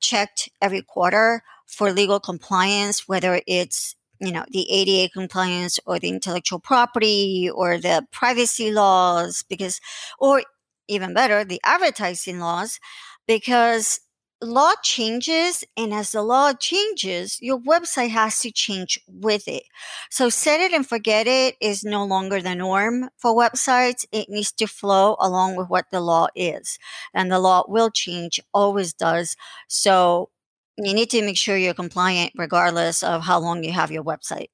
checked 0.00 0.48
every 0.60 0.82
quarter 0.82 1.42
for 1.66 1.92
legal 1.92 2.20
compliance, 2.20 3.06
whether 3.06 3.40
it's 3.46 3.94
you 4.20 4.32
know, 4.32 4.44
the 4.50 4.68
ADA 4.70 5.12
compliance 5.12 5.78
or 5.86 6.00
the 6.00 6.08
intellectual 6.08 6.58
property 6.58 7.48
or 7.54 7.78
the 7.78 8.06
privacy 8.10 8.72
laws, 8.72 9.44
because, 9.48 9.80
or 10.18 10.42
even 10.88 11.14
better, 11.14 11.44
the 11.44 11.60
advertising 11.64 12.40
laws, 12.40 12.80
because 13.28 14.00
law 14.40 14.72
changes 14.82 15.64
and 15.76 15.92
as 15.92 16.12
the 16.12 16.22
law 16.22 16.52
changes 16.52 17.38
your 17.42 17.58
website 17.58 18.10
has 18.10 18.38
to 18.38 18.52
change 18.52 19.00
with 19.08 19.48
it 19.48 19.64
so 20.10 20.28
set 20.28 20.60
it 20.60 20.72
and 20.72 20.86
forget 20.86 21.26
it 21.26 21.56
is 21.60 21.82
no 21.82 22.04
longer 22.04 22.40
the 22.40 22.54
norm 22.54 23.08
for 23.16 23.34
websites 23.34 24.04
it 24.12 24.28
needs 24.28 24.52
to 24.52 24.68
flow 24.68 25.16
along 25.18 25.56
with 25.56 25.68
what 25.68 25.86
the 25.90 26.00
law 26.00 26.28
is 26.36 26.78
and 27.12 27.32
the 27.32 27.40
law 27.40 27.64
will 27.66 27.90
change 27.90 28.38
always 28.54 28.92
does 28.92 29.34
so 29.66 30.30
you 30.78 30.94
need 30.94 31.10
to 31.10 31.22
make 31.22 31.36
sure 31.36 31.56
you're 31.56 31.74
compliant 31.74 32.32
regardless 32.36 33.02
of 33.02 33.24
how 33.24 33.38
long 33.40 33.64
you 33.64 33.72
have 33.72 33.90
your 33.90 34.04
website. 34.04 34.48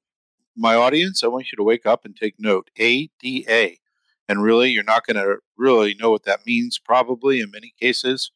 My 0.57 0.73
audience, 0.75 1.23
I 1.23 1.27
want 1.27 1.51
you 1.51 1.55
to 1.57 1.63
wake 1.63 1.85
up 1.85 2.05
and 2.05 2.15
take 2.15 2.35
note. 2.39 2.71
ADA. 2.77 3.75
And 4.27 4.41
really, 4.41 4.71
you're 4.71 4.83
not 4.83 5.05
going 5.05 5.17
to 5.17 5.37
really 5.55 5.93
know 5.93 6.09
what 6.09 6.23
that 6.23 6.45
means, 6.45 6.79
probably 6.79 7.41
in 7.41 7.51
many 7.51 7.73
cases. 7.79 8.31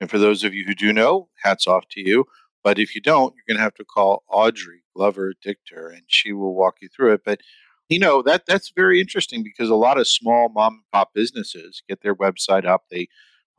And 0.00 0.10
for 0.10 0.18
those 0.18 0.44
of 0.44 0.54
you 0.54 0.64
who 0.66 0.74
do 0.74 0.92
know, 0.92 1.28
hats 1.42 1.66
off 1.66 1.84
to 1.92 2.00
you. 2.00 2.26
But 2.62 2.78
if 2.78 2.94
you 2.94 3.00
don't, 3.00 3.34
you're 3.34 3.44
going 3.46 3.58
to 3.58 3.62
have 3.62 3.74
to 3.74 3.84
call 3.84 4.24
Audrey 4.28 4.82
Glover 4.96 5.34
Dichter, 5.42 5.88
and 5.88 6.02
she 6.06 6.32
will 6.32 6.54
walk 6.54 6.76
you 6.80 6.88
through 6.88 7.12
it. 7.12 7.22
But 7.24 7.40
you 7.90 7.98
know 7.98 8.22
that 8.22 8.44
that's 8.46 8.72
very 8.74 9.00
interesting 9.00 9.42
because 9.42 9.68
a 9.68 9.74
lot 9.74 9.98
of 9.98 10.08
small 10.08 10.48
mom 10.48 10.74
and 10.74 10.82
pop 10.92 11.10
businesses 11.14 11.82
get 11.88 12.00
their 12.02 12.14
website 12.14 12.64
up. 12.64 12.84
They 12.90 13.08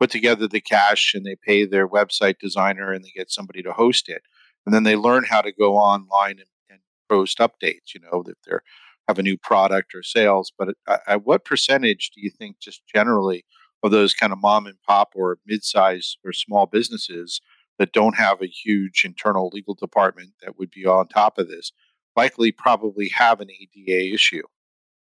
put 0.00 0.10
together 0.10 0.48
the 0.48 0.60
cash 0.60 1.14
and 1.14 1.24
they 1.24 1.36
pay 1.36 1.64
their 1.64 1.88
website 1.88 2.38
designer 2.40 2.92
and 2.92 3.04
they 3.04 3.12
get 3.14 3.30
somebody 3.30 3.62
to 3.62 3.72
host 3.72 4.08
it. 4.08 4.22
And 4.66 4.74
then 4.74 4.82
they 4.82 4.96
learn 4.96 5.24
how 5.24 5.42
to 5.42 5.52
go 5.52 5.76
online 5.76 6.38
and, 6.38 6.48
and 6.68 6.80
post 7.08 7.38
updates, 7.38 7.94
you 7.94 8.00
know, 8.00 8.24
if 8.26 8.36
they're 8.44 8.62
have 9.08 9.18
a 9.18 9.22
new 9.22 9.36
product 9.36 9.94
or 9.94 10.02
sales. 10.02 10.52
But 10.58 10.70
at, 10.88 11.00
at 11.06 11.24
what 11.24 11.44
percentage 11.44 12.10
do 12.14 12.20
you 12.20 12.30
think, 12.30 12.58
just 12.58 12.82
generally, 12.92 13.44
of 13.86 13.92
those 13.92 14.14
kind 14.14 14.32
of 14.32 14.40
mom 14.40 14.66
and 14.66 14.76
pop 14.86 15.12
or 15.14 15.38
mid-size 15.46 16.16
or 16.24 16.32
small 16.32 16.66
businesses 16.66 17.40
that 17.78 17.92
don't 17.92 18.16
have 18.16 18.42
a 18.42 18.46
huge 18.46 19.04
internal 19.04 19.50
legal 19.52 19.74
department 19.74 20.30
that 20.42 20.58
would 20.58 20.70
be 20.70 20.84
on 20.86 21.08
top 21.08 21.38
of 21.38 21.48
this 21.48 21.72
likely 22.16 22.50
probably 22.50 23.08
have 23.10 23.40
an 23.40 23.48
ADA 23.50 24.14
issue? 24.14 24.42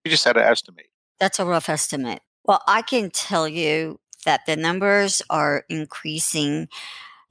You 0.05 0.11
just 0.11 0.25
had 0.25 0.35
to 0.35 0.45
estimate. 0.45 0.87
That's 1.21 1.39
a 1.39 1.45
rough 1.45 1.69
estimate. 1.69 2.21
Well, 2.45 2.63
I 2.67 2.83
can 2.83 3.11
tell 3.11 3.47
you 3.47 4.01
that 4.25 4.47
the 4.47 4.57
numbers 4.57 5.23
are 5.31 5.65
increasing. 5.69 6.69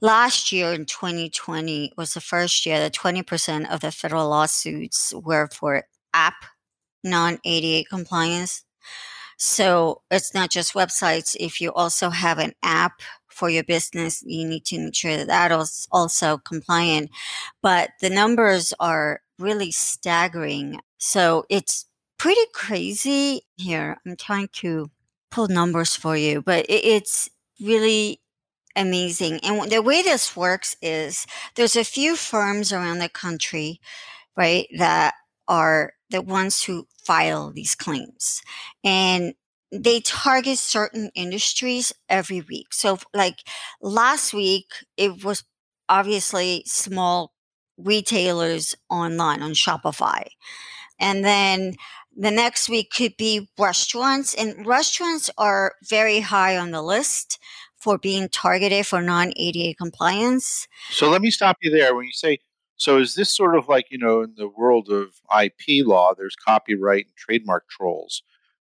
Last 0.00 0.52
year 0.52 0.72
in 0.72 0.86
2020 0.86 1.92
was 1.96 2.14
the 2.14 2.20
first 2.20 2.66
year 2.66 2.78
that 2.78 2.94
20% 2.94 3.70
of 3.70 3.80
the 3.80 3.92
federal 3.92 4.28
lawsuits 4.28 5.12
were 5.14 5.48
for 5.48 5.84
app 6.12 6.44
non 7.04 7.38
ADA 7.44 7.88
compliance. 7.88 8.64
So 9.44 10.02
it's 10.08 10.34
not 10.34 10.50
just 10.50 10.72
websites. 10.72 11.34
If 11.40 11.60
you 11.60 11.72
also 11.72 12.10
have 12.10 12.38
an 12.38 12.52
app 12.62 13.02
for 13.26 13.50
your 13.50 13.64
business, 13.64 14.22
you 14.24 14.46
need 14.46 14.64
to 14.66 14.78
make 14.78 14.94
sure 14.94 15.16
that 15.16 15.26
that 15.26 15.50
is 15.50 15.88
also 15.90 16.38
compliant. 16.38 17.10
But 17.60 17.90
the 18.00 18.08
numbers 18.08 18.72
are 18.78 19.20
really 19.40 19.72
staggering. 19.72 20.78
So 20.98 21.44
it's 21.50 21.86
pretty 22.18 22.46
crazy 22.54 23.42
here. 23.56 23.96
I'm 24.06 24.14
trying 24.14 24.48
to 24.60 24.92
pull 25.32 25.48
numbers 25.48 25.96
for 25.96 26.16
you, 26.16 26.40
but 26.40 26.64
it's 26.68 27.28
really 27.60 28.20
amazing. 28.76 29.40
And 29.42 29.68
the 29.72 29.82
way 29.82 30.02
this 30.02 30.36
works 30.36 30.76
is 30.80 31.26
there's 31.56 31.74
a 31.74 31.82
few 31.82 32.14
firms 32.14 32.72
around 32.72 33.00
the 33.00 33.08
country, 33.08 33.80
right, 34.36 34.68
that 34.78 35.14
are 35.48 35.94
the 36.10 36.22
ones 36.22 36.64
who 36.64 36.86
file 37.04 37.50
these 37.50 37.74
claims. 37.74 38.42
And 38.84 39.34
they 39.70 40.00
target 40.00 40.58
certain 40.58 41.10
industries 41.14 41.92
every 42.08 42.42
week. 42.42 42.72
So, 42.72 42.98
like 43.14 43.38
last 43.80 44.34
week, 44.34 44.66
it 44.96 45.24
was 45.24 45.44
obviously 45.88 46.62
small 46.66 47.32
retailers 47.78 48.74
online 48.90 49.42
on 49.42 49.52
Shopify. 49.52 50.24
And 51.00 51.24
then 51.24 51.74
the 52.16 52.30
next 52.30 52.68
week 52.68 52.92
could 52.94 53.16
be 53.16 53.48
restaurants, 53.58 54.34
and 54.34 54.66
restaurants 54.66 55.30
are 55.38 55.74
very 55.88 56.20
high 56.20 56.56
on 56.56 56.70
the 56.70 56.82
list 56.82 57.38
for 57.76 57.98
being 57.98 58.28
targeted 58.28 58.86
for 58.86 59.02
non 59.02 59.32
ADA 59.36 59.74
compliance. 59.74 60.68
So 60.90 61.10
let 61.10 61.22
me 61.22 61.30
stop 61.30 61.56
you 61.62 61.70
there. 61.70 61.94
When 61.94 62.04
you 62.04 62.12
say, 62.12 62.38
so 62.82 62.98
is 62.98 63.14
this 63.14 63.32
sort 63.32 63.56
of 63.56 63.68
like, 63.68 63.86
you 63.92 63.98
know, 63.98 64.22
in 64.22 64.34
the 64.36 64.48
world 64.48 64.88
of 64.88 65.20
IP 65.40 65.86
law, 65.86 66.14
there's 66.16 66.34
copyright 66.34 67.04
and 67.04 67.14
trademark 67.16 67.68
trolls, 67.68 68.24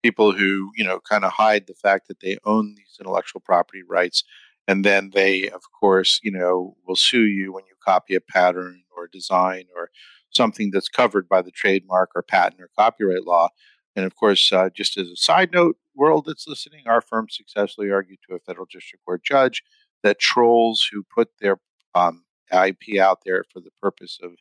people 0.02 0.33
who, 0.33 0.73
you 0.75 0.83
know, 0.83 0.99
kind 0.99 1.25
of 1.25 1.31
hide 1.31 1.69
the 1.69 1.75
fact 1.75 2.09
that 2.09 2.19
they 2.19 2.37
own 2.45 2.75
these 2.76 2.97
intellectual 2.99 3.40
property 3.40 3.85
rights. 3.88 4.25
And 4.67 4.85
then 4.85 5.12
they, 5.14 5.49
of 5.50 5.62
course, 5.79 6.19
you 6.25 6.33
know, 6.33 6.75
will 6.85 6.97
sue 6.97 7.23
you 7.23 7.52
when 7.52 7.67
you 7.67 7.75
copy 7.85 8.17
a 8.17 8.21
pattern 8.21 8.83
or 8.97 9.05
a 9.05 9.11
design 9.11 9.67
or 9.76 9.90
something 10.31 10.73
that's 10.73 10.88
covered 10.88 11.29
by 11.29 11.40
the 11.40 11.52
trademark 11.52 12.11
or 12.17 12.23
patent 12.23 12.61
or 12.61 12.69
copyright 12.76 13.25
law. 13.25 13.50
And 13.95 14.05
of 14.05 14.17
course, 14.17 14.50
uh, 14.50 14.71
just 14.75 14.99
as 14.99 15.07
a 15.07 15.17
side 15.17 15.52
note, 15.52 15.76
world 15.95 16.25
that's 16.26 16.49
listening, 16.49 16.88
our 16.88 17.00
firm 17.00 17.29
successfully 17.31 17.93
argued 17.93 18.19
to 18.29 18.35
a 18.35 18.40
federal 18.40 18.67
district 18.67 19.05
court 19.05 19.23
judge 19.23 19.62
that 20.02 20.19
trolls 20.19 20.88
who 20.90 21.05
put 21.14 21.29
their 21.40 21.61
um, 21.95 22.25
IP 22.52 22.99
out 22.99 23.21
there 23.25 23.45
for 23.52 23.61
the 23.61 23.71
purpose 23.80 24.19
of 24.23 24.33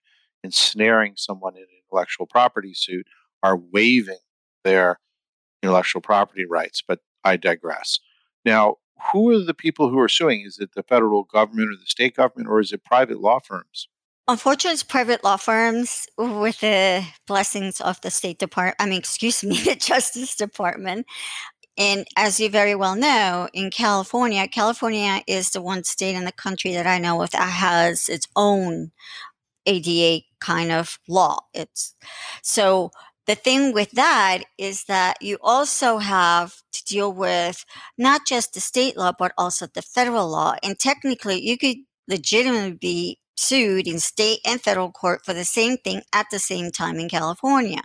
ensnaring 0.43 1.13
someone 1.15 1.55
in 1.55 1.63
an 1.63 1.67
intellectual 1.83 2.25
property 2.25 2.73
suit 2.73 3.07
are 3.43 3.57
waiving 3.57 4.19
their 4.63 4.99
intellectual 5.61 6.01
property 6.01 6.45
rights. 6.45 6.81
But 6.85 6.99
I 7.23 7.37
digress. 7.37 7.99
Now, 8.45 8.77
who 9.11 9.31
are 9.31 9.43
the 9.43 9.53
people 9.53 9.89
who 9.89 9.99
are 9.99 10.09
suing? 10.09 10.41
Is 10.41 10.59
it 10.59 10.71
the 10.75 10.83
federal 10.83 11.23
government 11.23 11.69
or 11.69 11.77
the 11.79 11.85
state 11.85 12.15
government, 12.15 12.49
or 12.49 12.59
is 12.59 12.71
it 12.71 12.83
private 12.83 13.19
law 13.19 13.39
firms? 13.39 13.87
Unfortunately, 14.27 14.73
it's 14.73 14.83
private 14.83 15.23
law 15.23 15.37
firms 15.37 16.05
with 16.17 16.59
the 16.59 17.03
blessings 17.25 17.81
of 17.81 17.99
the 18.01 18.11
State 18.11 18.37
Department, 18.37 18.75
I 18.79 18.85
mean, 18.85 18.99
excuse 18.99 19.43
me, 19.43 19.57
the 19.63 19.75
Justice 19.75 20.35
Department. 20.35 21.07
And 21.79 22.05
as 22.17 22.41
you 22.41 22.49
very 22.49 22.75
well 22.75 22.95
know, 22.95 23.47
in 23.53 23.71
California, 23.71 24.47
California 24.49 25.21
is 25.27 25.51
the 25.51 25.61
one 25.61 25.85
state 25.85 26.15
in 26.15 26.25
the 26.25 26.33
country 26.33 26.73
that 26.73 26.85
I 26.85 26.99
know 26.99 27.21
of 27.21 27.31
that 27.31 27.49
has 27.49 28.09
its 28.09 28.27
own 28.35 28.91
ADA 29.65 30.25
kind 30.39 30.71
of 30.71 30.99
law. 31.07 31.39
It's 31.53 31.95
so 32.43 32.91
the 33.27 33.35
thing 33.35 33.73
with 33.73 33.91
that 33.91 34.39
is 34.57 34.85
that 34.85 35.21
you 35.21 35.37
also 35.41 35.99
have 35.99 36.61
to 36.73 36.83
deal 36.85 37.13
with 37.13 37.65
not 37.97 38.25
just 38.27 38.53
the 38.53 38.59
state 38.59 38.97
law, 38.97 39.13
but 39.17 39.33
also 39.37 39.67
the 39.67 39.81
federal 39.83 40.29
law. 40.29 40.55
And 40.63 40.79
technically, 40.79 41.41
you 41.41 41.57
could 41.57 41.77
legitimately 42.07 42.73
be 42.73 43.19
sued 43.37 43.87
in 43.87 43.99
state 43.99 44.39
and 44.45 44.61
federal 44.61 44.91
court 44.91 45.23
for 45.23 45.33
the 45.33 45.45
same 45.45 45.77
thing 45.77 46.01
at 46.13 46.25
the 46.31 46.39
same 46.39 46.71
time 46.71 46.99
in 46.99 47.07
California, 47.07 47.81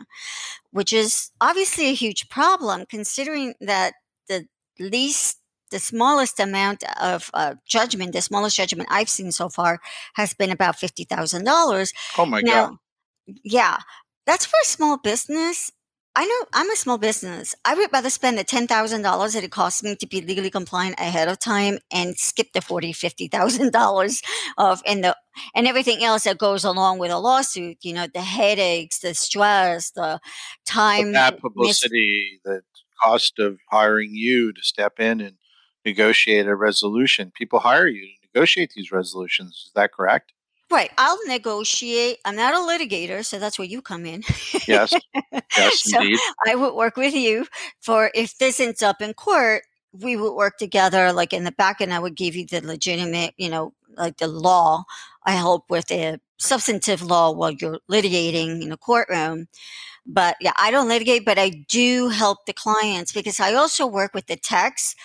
which 0.75 0.93
is 0.93 1.31
obviously 1.41 1.87
a 1.87 1.95
huge 1.95 2.29
problem 2.29 2.85
considering 2.91 3.55
that 3.61 3.95
the 4.29 4.45
least 4.81 5.39
the 5.71 5.79
smallest 5.79 6.41
amount 6.41 6.83
of 7.01 7.31
uh, 7.33 7.55
judgment, 7.65 8.13
the 8.13 8.21
smallest 8.21 8.57
judgment 8.57 8.89
I've 8.91 9.09
seen 9.09 9.33
so 9.33 9.49
far 9.49 9.79
has 10.15 10.35
been 10.35 10.51
about 10.51 10.77
$50,000. 10.77 11.93
Oh 12.19 12.27
my 12.27 12.41
now, 12.43 12.67
God. 12.67 13.37
Yeah. 13.43 13.79
That's 14.27 14.47
for 14.47 14.57
a 14.63 14.67
small 14.67 14.99
business. 14.99 15.71
I 16.17 16.27
know 16.27 16.47
I'm 16.53 16.71
a 16.71 16.77
small 16.77 16.97
business. 16.97 17.57
I 17.65 17.75
would 17.75 17.93
rather 17.93 18.09
spend 18.09 18.39
the 18.39 18.45
ten 18.45 18.69
thousand 18.69 19.03
dollars 19.03 19.33
that 19.33 19.43
it 19.43 19.51
costs 19.51 19.83
me 19.83 19.97
to 19.97 20.07
be 20.07 20.21
legally 20.21 20.51
compliant 20.51 20.95
ahead 20.99 21.29
of 21.29 21.41
time 21.41 21.81
and 21.91 22.17
skip 22.17 22.53
the 22.53 22.61
forty, 22.61 22.93
fifty 22.93 23.27
thousand 23.27 23.73
dollars 23.81 24.23
of 24.57 24.81
and 24.87 25.03
the 25.03 25.17
and 25.57 25.67
everything 25.67 26.05
else 26.05 26.25
that 26.25 26.39
goes 26.39 26.63
along 26.63 26.99
with 26.99 27.11
a 27.11 27.19
lawsuit. 27.19 27.79
You 27.83 27.95
know, 27.95 28.07
the 28.07 28.21
headaches, 28.21 29.01
the 29.01 29.15
stress, 29.15 29.91
the 29.91 30.21
time, 30.65 31.13
that 31.13 31.41
publicity, 31.41 32.41
the 32.45 32.63
cost 33.03 33.41
of 33.41 33.59
hiring 33.71 34.11
you 34.15 34.53
to 34.53 34.63
step 34.63 35.01
in 35.01 35.21
and 35.21 35.37
negotiate 35.85 36.47
a 36.47 36.55
resolution. 36.55 37.33
People 37.35 37.59
hire 37.59 37.89
you 37.89 38.03
to 38.07 38.29
negotiate 38.33 38.73
these 38.77 38.93
resolutions. 38.93 39.65
Is 39.67 39.73
that 39.75 39.93
correct? 39.93 40.33
Right. 40.75 40.91
I'll 40.99 41.19
negotiate. 41.29 42.19
I'm 42.25 42.35
not 42.35 42.53
a 42.53 42.57
litigator, 42.59 43.25
so 43.25 43.39
that's 43.39 43.59
where 43.61 43.69
you 43.69 43.81
come 43.81 44.05
in. 44.05 44.23
Yes. 44.67 44.93
Yes, 45.57 45.89
so 45.89 46.01
indeed. 46.01 46.19
I 46.49 46.57
would 46.57 46.75
work 46.75 46.97
with 46.97 47.15
you 47.15 47.47
for 47.81 48.11
if 48.13 48.37
this 48.39 48.59
ends 48.59 48.83
up 48.83 49.01
in 49.01 49.15
court, 49.15 49.63
we 49.93 50.17
would 50.17 50.35
work 50.35 50.59
together 50.59 51.13
like 51.13 51.33
in 51.33 51.45
the 51.45 51.53
back 51.53 51.81
and 51.81 51.95
I 51.95 52.01
would 52.01 52.17
give 52.17 52.35
you 52.35 52.45
the 52.45 52.61
legitimate, 52.61 53.35
you 53.37 53.49
know, 53.49 53.73
like 53.97 54.17
the 54.17 54.27
law. 54.27 54.83
I 55.25 55.33
help 55.33 55.71
with 55.71 55.87
the 55.87 56.21
substantive 56.39 57.03
law 57.03 57.31
while 57.31 57.53
you're 57.53 57.79
litigating 57.89 58.63
in 58.63 58.71
the 58.71 58.77
courtroom. 58.77 59.47
But 60.07 60.37
yeah, 60.41 60.53
I 60.57 60.73
don't 60.73 60.89
litigate, 60.89 61.25
but 61.25 61.39
I 61.39 61.51
do 61.69 62.09
help 62.09 62.47
the 62.47 62.53
clients 62.53 63.13
because 63.13 63.39
I 63.39 63.55
also 63.55 63.87
work 63.87 64.13
with 64.13 64.27
the 64.27 64.37
techs 64.37 64.97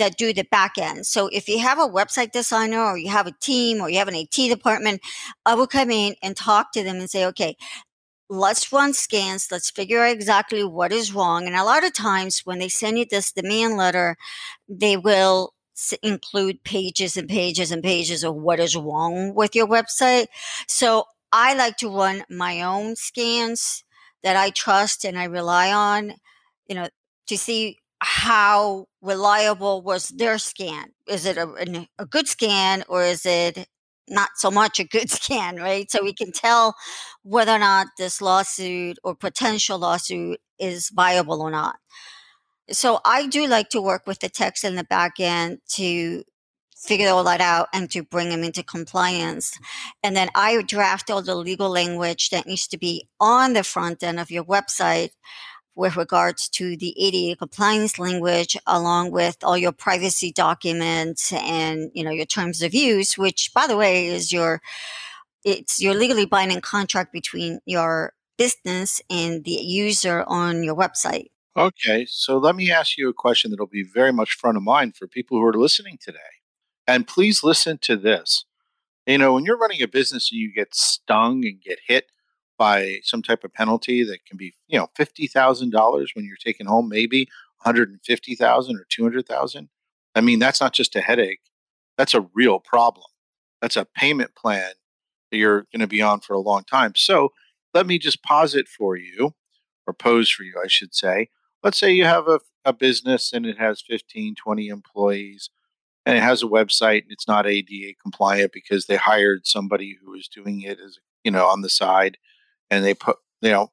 that 0.00 0.16
do 0.16 0.32
the 0.32 0.44
back 0.44 0.78
end. 0.78 1.06
So 1.06 1.28
if 1.28 1.48
you 1.48 1.60
have 1.60 1.78
a 1.78 1.86
website 1.88 2.32
designer 2.32 2.80
or 2.80 2.98
you 2.98 3.10
have 3.10 3.26
a 3.26 3.34
team 3.40 3.80
or 3.80 3.88
you 3.88 3.98
have 3.98 4.08
an 4.08 4.14
IT 4.14 4.34
department, 4.34 5.00
I 5.46 5.54
will 5.54 5.66
come 5.66 5.90
in 5.90 6.16
and 6.22 6.36
talk 6.36 6.72
to 6.72 6.82
them 6.82 6.96
and 6.96 7.08
say, 7.08 7.24
okay, 7.26 7.56
let's 8.30 8.72
run 8.72 8.94
scans. 8.94 9.48
Let's 9.50 9.70
figure 9.70 10.00
out 10.02 10.12
exactly 10.12 10.64
what 10.64 10.90
is 10.92 11.12
wrong. 11.12 11.46
And 11.46 11.54
a 11.54 11.64
lot 11.64 11.84
of 11.84 11.92
times 11.92 12.40
when 12.40 12.58
they 12.58 12.68
send 12.68 12.98
you 12.98 13.04
this 13.04 13.30
demand 13.30 13.76
letter, 13.76 14.16
they 14.68 14.96
will 14.96 15.52
include 16.02 16.64
pages 16.64 17.16
and 17.16 17.28
pages 17.28 17.70
and 17.70 17.82
pages 17.82 18.24
of 18.24 18.34
what 18.34 18.58
is 18.58 18.76
wrong 18.76 19.34
with 19.34 19.54
your 19.54 19.66
website. 19.66 20.26
So 20.66 21.04
I 21.32 21.54
like 21.54 21.76
to 21.78 21.94
run 21.94 22.24
my 22.30 22.62
own 22.62 22.96
scans 22.96 23.84
that 24.22 24.36
I 24.36 24.50
trust 24.50 25.04
and 25.04 25.18
I 25.18 25.24
rely 25.24 25.72
on, 25.72 26.14
you 26.66 26.74
know, 26.74 26.88
to 27.26 27.38
see 27.38 27.78
how 28.02 28.86
reliable 29.02 29.82
was 29.82 30.08
their 30.08 30.38
scan. 30.38 30.92
Is 31.06 31.26
it 31.26 31.36
a, 31.36 31.86
a 31.98 32.06
good 32.06 32.28
scan 32.28 32.84
or 32.88 33.02
is 33.02 33.26
it 33.26 33.68
not 34.08 34.30
so 34.36 34.50
much 34.50 34.78
a 34.78 34.84
good 34.84 35.10
scan, 35.18 35.56
right? 35.56 35.90
So 35.90 36.02
we 36.02 36.12
can 36.12 36.32
tell 36.32 36.74
whether 37.22 37.52
or 37.52 37.58
not 37.58 37.88
this 37.98 38.20
lawsuit 38.20 38.98
or 39.04 39.14
potential 39.14 39.78
lawsuit 39.78 40.40
is 40.58 40.90
viable 40.90 41.40
or 41.42 41.50
not. 41.50 41.76
So 42.70 43.00
I 43.04 43.26
do 43.26 43.46
like 43.46 43.68
to 43.70 43.80
work 43.80 44.06
with 44.06 44.20
the 44.20 44.28
techs 44.28 44.64
in 44.64 44.76
the 44.76 44.84
back 44.84 45.18
end 45.18 45.58
to 45.74 46.22
figure 46.76 47.08
all 47.08 47.24
that 47.24 47.40
out 47.40 47.68
and 47.74 47.90
to 47.90 48.02
bring 48.02 48.30
them 48.30 48.42
into 48.42 48.62
compliance. 48.62 49.58
And 50.02 50.16
then 50.16 50.28
I 50.34 50.62
draft 50.62 51.10
all 51.10 51.20
the 51.20 51.34
legal 51.34 51.68
language 51.68 52.30
that 52.30 52.46
needs 52.46 52.66
to 52.68 52.78
be 52.78 53.08
on 53.20 53.52
the 53.52 53.64
front 53.64 54.02
end 54.02 54.18
of 54.18 54.30
your 54.30 54.44
website 54.44 55.10
with 55.80 55.96
regards 55.96 56.48
to 56.50 56.76
the 56.76 56.94
ADA 56.98 57.36
compliance 57.36 57.98
language, 57.98 58.56
along 58.66 59.10
with 59.10 59.38
all 59.42 59.56
your 59.56 59.72
privacy 59.72 60.30
documents 60.30 61.32
and 61.32 61.90
you 61.94 62.04
know 62.04 62.10
your 62.10 62.26
terms 62.26 62.62
of 62.62 62.74
use, 62.74 63.16
which 63.16 63.50
by 63.54 63.66
the 63.66 63.76
way 63.76 64.06
is 64.06 64.32
your 64.32 64.60
it's 65.42 65.80
your 65.80 65.94
legally 65.94 66.26
binding 66.26 66.60
contract 66.60 67.12
between 67.12 67.60
your 67.64 68.12
business 68.36 69.00
and 69.10 69.44
the 69.44 69.52
user 69.52 70.22
on 70.26 70.62
your 70.62 70.76
website. 70.76 71.30
Okay, 71.56 72.06
so 72.08 72.36
let 72.36 72.54
me 72.54 72.70
ask 72.70 72.96
you 72.96 73.08
a 73.08 73.14
question 73.14 73.50
that'll 73.50 73.66
be 73.66 73.82
very 73.82 74.12
much 74.12 74.34
front 74.34 74.56
of 74.56 74.62
mind 74.62 74.96
for 74.96 75.06
people 75.06 75.38
who 75.38 75.44
are 75.44 75.54
listening 75.54 75.98
today. 76.00 76.18
And 76.86 77.08
please 77.08 77.42
listen 77.42 77.78
to 77.82 77.96
this. 77.96 78.44
You 79.06 79.18
know, 79.18 79.34
when 79.34 79.44
you're 79.44 79.58
running 79.58 79.82
a 79.82 79.88
business 79.88 80.30
and 80.30 80.40
you 80.40 80.52
get 80.52 80.74
stung 80.74 81.44
and 81.44 81.60
get 81.60 81.80
hit 81.86 82.06
by 82.60 83.00
some 83.02 83.22
type 83.22 83.42
of 83.42 83.54
penalty 83.54 84.04
that 84.04 84.26
can 84.26 84.36
be, 84.36 84.52
you 84.68 84.78
know, 84.78 84.86
fifty 84.94 85.26
thousand 85.26 85.70
dollars 85.70 86.12
when 86.14 86.26
you're 86.26 86.36
taking 86.36 86.66
home 86.66 86.90
maybe 86.90 87.20
one 87.62 87.74
hundred 87.74 87.88
and 87.88 87.98
fifty 88.04 88.34
thousand 88.34 88.76
or 88.76 88.84
two 88.90 89.02
hundred 89.02 89.26
thousand. 89.26 89.70
I 90.14 90.20
mean, 90.20 90.38
that's 90.38 90.60
not 90.60 90.74
just 90.74 90.94
a 90.94 91.00
headache; 91.00 91.40
that's 91.96 92.12
a 92.12 92.28
real 92.34 92.60
problem. 92.60 93.06
That's 93.62 93.78
a 93.78 93.86
payment 93.86 94.34
plan 94.34 94.72
that 95.30 95.38
you're 95.38 95.66
going 95.72 95.80
to 95.80 95.86
be 95.86 96.02
on 96.02 96.20
for 96.20 96.34
a 96.34 96.40
long 96.40 96.64
time. 96.64 96.92
So 96.96 97.32
let 97.72 97.86
me 97.86 97.98
just 97.98 98.22
posit 98.22 98.68
for 98.68 98.94
you, 98.94 99.32
or 99.86 99.94
pose 99.94 100.28
for 100.28 100.42
you, 100.42 100.54
I 100.62 100.68
should 100.68 100.94
say. 100.94 101.30
Let's 101.62 101.78
say 101.78 101.92
you 101.92 102.04
have 102.04 102.28
a, 102.28 102.40
a 102.66 102.74
business 102.74 103.32
and 103.32 103.46
it 103.46 103.56
has 103.56 103.80
15, 103.80 104.34
20 104.34 104.68
employees 104.68 105.48
and 106.04 106.16
it 106.16 106.22
has 106.22 106.42
a 106.42 106.46
website 106.46 107.02
and 107.02 107.12
it's 107.12 107.28
not 107.28 107.46
ADA 107.46 107.94
compliant 108.02 108.52
because 108.52 108.86
they 108.86 108.96
hired 108.96 109.46
somebody 109.46 109.96
who 110.02 110.10
was 110.10 110.28
doing 110.28 110.62
it 110.62 110.78
as 110.80 110.98
you 111.22 111.30
know 111.30 111.46
on 111.46 111.60
the 111.60 111.68
side 111.68 112.16
and 112.70 112.84
they 112.84 112.94
put 112.94 113.16
you 113.40 113.50
know 113.50 113.70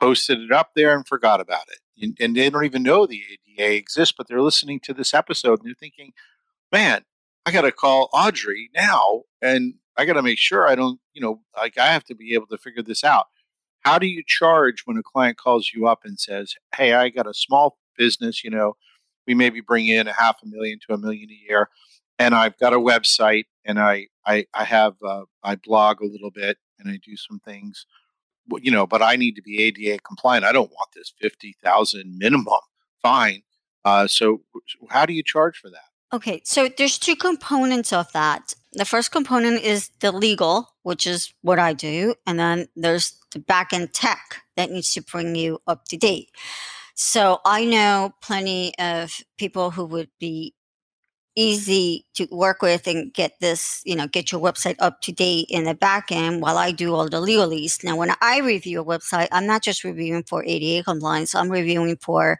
posted 0.00 0.40
it 0.40 0.52
up 0.52 0.70
there 0.74 0.94
and 0.94 1.06
forgot 1.06 1.40
about 1.40 1.64
it. 1.68 2.14
And 2.20 2.36
they 2.36 2.50
don't 2.50 2.64
even 2.64 2.82
know 2.82 3.06
the 3.06 3.22
ada 3.58 3.74
exists 3.74 4.14
but 4.16 4.28
they're 4.28 4.42
listening 4.42 4.80
to 4.80 4.92
this 4.92 5.14
episode 5.14 5.60
and 5.60 5.66
they're 5.66 5.74
thinking 5.78 6.12
man 6.72 7.02
i 7.44 7.50
gotta 7.50 7.72
call 7.72 8.10
audrey 8.12 8.70
now 8.74 9.22
and 9.40 9.74
i 9.96 10.04
gotta 10.04 10.22
make 10.22 10.38
sure 10.38 10.68
i 10.68 10.74
don't 10.74 11.00
you 11.14 11.22
know 11.22 11.40
like 11.56 11.78
i 11.78 11.86
have 11.86 12.04
to 12.04 12.14
be 12.14 12.34
able 12.34 12.46
to 12.46 12.58
figure 12.58 12.82
this 12.82 13.04
out. 13.04 13.26
How 13.80 14.00
do 14.00 14.06
you 14.08 14.24
charge 14.26 14.82
when 14.84 14.96
a 14.96 15.02
client 15.02 15.38
calls 15.38 15.70
you 15.72 15.86
up 15.86 16.00
and 16.04 16.18
says 16.18 16.54
hey 16.76 16.92
i 16.92 17.08
got 17.08 17.26
a 17.26 17.34
small 17.34 17.78
business 17.96 18.44
you 18.44 18.50
know 18.50 18.76
we 19.26 19.34
maybe 19.34 19.60
bring 19.60 19.86
in 19.86 20.06
a 20.06 20.12
half 20.12 20.36
a 20.42 20.46
million 20.46 20.78
to 20.86 20.94
a 20.94 20.98
million 20.98 21.30
a 21.30 21.48
year 21.48 21.70
and 22.18 22.34
i've 22.34 22.58
got 22.58 22.74
a 22.74 22.78
website 22.78 23.44
and 23.64 23.78
i 23.78 24.06
i, 24.26 24.44
I 24.52 24.64
have 24.64 24.94
uh, 25.02 25.22
i 25.42 25.54
blog 25.54 26.02
a 26.02 26.06
little 26.06 26.30
bit 26.30 26.58
and 26.78 26.90
i 26.90 26.98
do 27.02 27.16
some 27.16 27.40
things 27.40 27.86
you 28.60 28.70
know, 28.70 28.86
but 28.86 29.02
I 29.02 29.16
need 29.16 29.36
to 29.36 29.42
be 29.42 29.62
ADA 29.62 30.00
compliant. 30.02 30.44
I 30.44 30.52
don't 30.52 30.70
want 30.70 30.90
this 30.94 31.12
50,000 31.20 32.18
minimum 32.18 32.46
fine. 33.02 33.42
Uh, 33.84 34.06
so 34.06 34.42
how 34.88 35.06
do 35.06 35.12
you 35.12 35.22
charge 35.22 35.58
for 35.58 35.70
that? 35.70 35.86
Okay, 36.12 36.40
so 36.44 36.68
there's 36.68 36.98
two 36.98 37.16
components 37.16 37.92
of 37.92 38.10
that. 38.12 38.54
The 38.72 38.84
first 38.84 39.10
component 39.10 39.62
is 39.62 39.90
the 40.00 40.12
legal, 40.12 40.68
which 40.82 41.06
is 41.06 41.32
what 41.42 41.58
I 41.58 41.72
do, 41.72 42.14
and 42.26 42.38
then 42.38 42.68
there's 42.76 43.18
the 43.32 43.38
back 43.38 43.72
end 43.72 43.92
tech 43.92 44.42
that 44.56 44.70
needs 44.70 44.92
to 44.94 45.02
bring 45.02 45.34
you 45.34 45.60
up 45.66 45.84
to 45.86 45.96
date. 45.96 46.30
So 46.94 47.40
I 47.44 47.64
know 47.64 48.14
plenty 48.22 48.72
of 48.78 49.20
people 49.36 49.70
who 49.70 49.84
would 49.84 50.08
be 50.18 50.54
easy 51.36 52.06
to 52.14 52.26
work 52.30 52.62
with 52.62 52.86
and 52.86 53.12
get 53.12 53.38
this, 53.40 53.82
you 53.84 53.94
know, 53.94 54.06
get 54.08 54.32
your 54.32 54.40
website 54.40 54.76
up 54.78 55.02
to 55.02 55.12
date 55.12 55.46
in 55.50 55.64
the 55.64 55.74
back 55.74 56.10
end 56.10 56.40
while 56.40 56.56
I 56.56 56.72
do 56.72 56.94
all 56.94 57.08
the 57.08 57.18
legalese. 57.20 57.84
Now, 57.84 57.96
when 57.96 58.12
I 58.20 58.40
review 58.40 58.80
a 58.80 58.84
website, 58.84 59.28
I'm 59.30 59.46
not 59.46 59.62
just 59.62 59.84
reviewing 59.84 60.24
for 60.24 60.42
ADA 60.44 60.84
compliance, 60.84 61.34
I'm 61.34 61.50
reviewing 61.50 61.96
for 61.98 62.38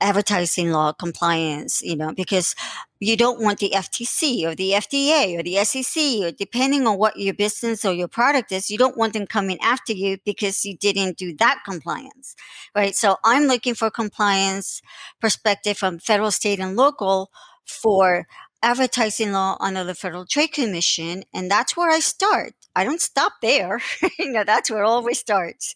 advertising 0.00 0.70
law 0.70 0.92
compliance, 0.92 1.80
you 1.82 1.96
know, 1.96 2.12
because 2.12 2.54
you 3.00 3.16
don't 3.16 3.40
want 3.40 3.58
the 3.58 3.70
FTC 3.70 4.44
or 4.44 4.54
the 4.54 4.72
FDA 4.72 5.38
or 5.38 5.42
the 5.42 5.64
SEC 5.64 6.02
or 6.22 6.30
depending 6.32 6.86
on 6.86 6.98
what 6.98 7.18
your 7.18 7.34
business 7.34 7.84
or 7.84 7.92
your 7.92 8.08
product 8.08 8.52
is, 8.52 8.70
you 8.70 8.78
don't 8.78 8.96
want 8.96 9.12
them 9.12 9.26
coming 9.26 9.58
after 9.60 9.92
you 9.92 10.18
because 10.24 10.64
you 10.64 10.76
didn't 10.76 11.16
do 11.16 11.34
that 11.36 11.60
compliance, 11.64 12.34
right? 12.74 12.94
So 12.94 13.16
I'm 13.24 13.44
looking 13.44 13.74
for 13.74 13.90
compliance 13.90 14.82
perspective 15.20 15.76
from 15.76 15.98
federal, 15.98 16.30
state, 16.30 16.60
and 16.60 16.76
local 16.76 17.30
for 17.66 18.26
advertising 18.62 19.32
law 19.32 19.56
under 19.60 19.84
the 19.84 19.94
Federal 19.94 20.24
Trade 20.24 20.52
Commission, 20.52 21.24
and 21.34 21.50
that's 21.50 21.76
where 21.76 21.90
I 21.90 22.00
start. 22.00 22.54
I 22.74 22.82
don't 22.82 23.00
stop 23.00 23.34
there. 23.42 23.80
you 24.18 24.32
know, 24.32 24.42
that's 24.44 24.70
where 24.70 24.82
it 24.82 24.86
always 24.86 25.18
starts. 25.18 25.74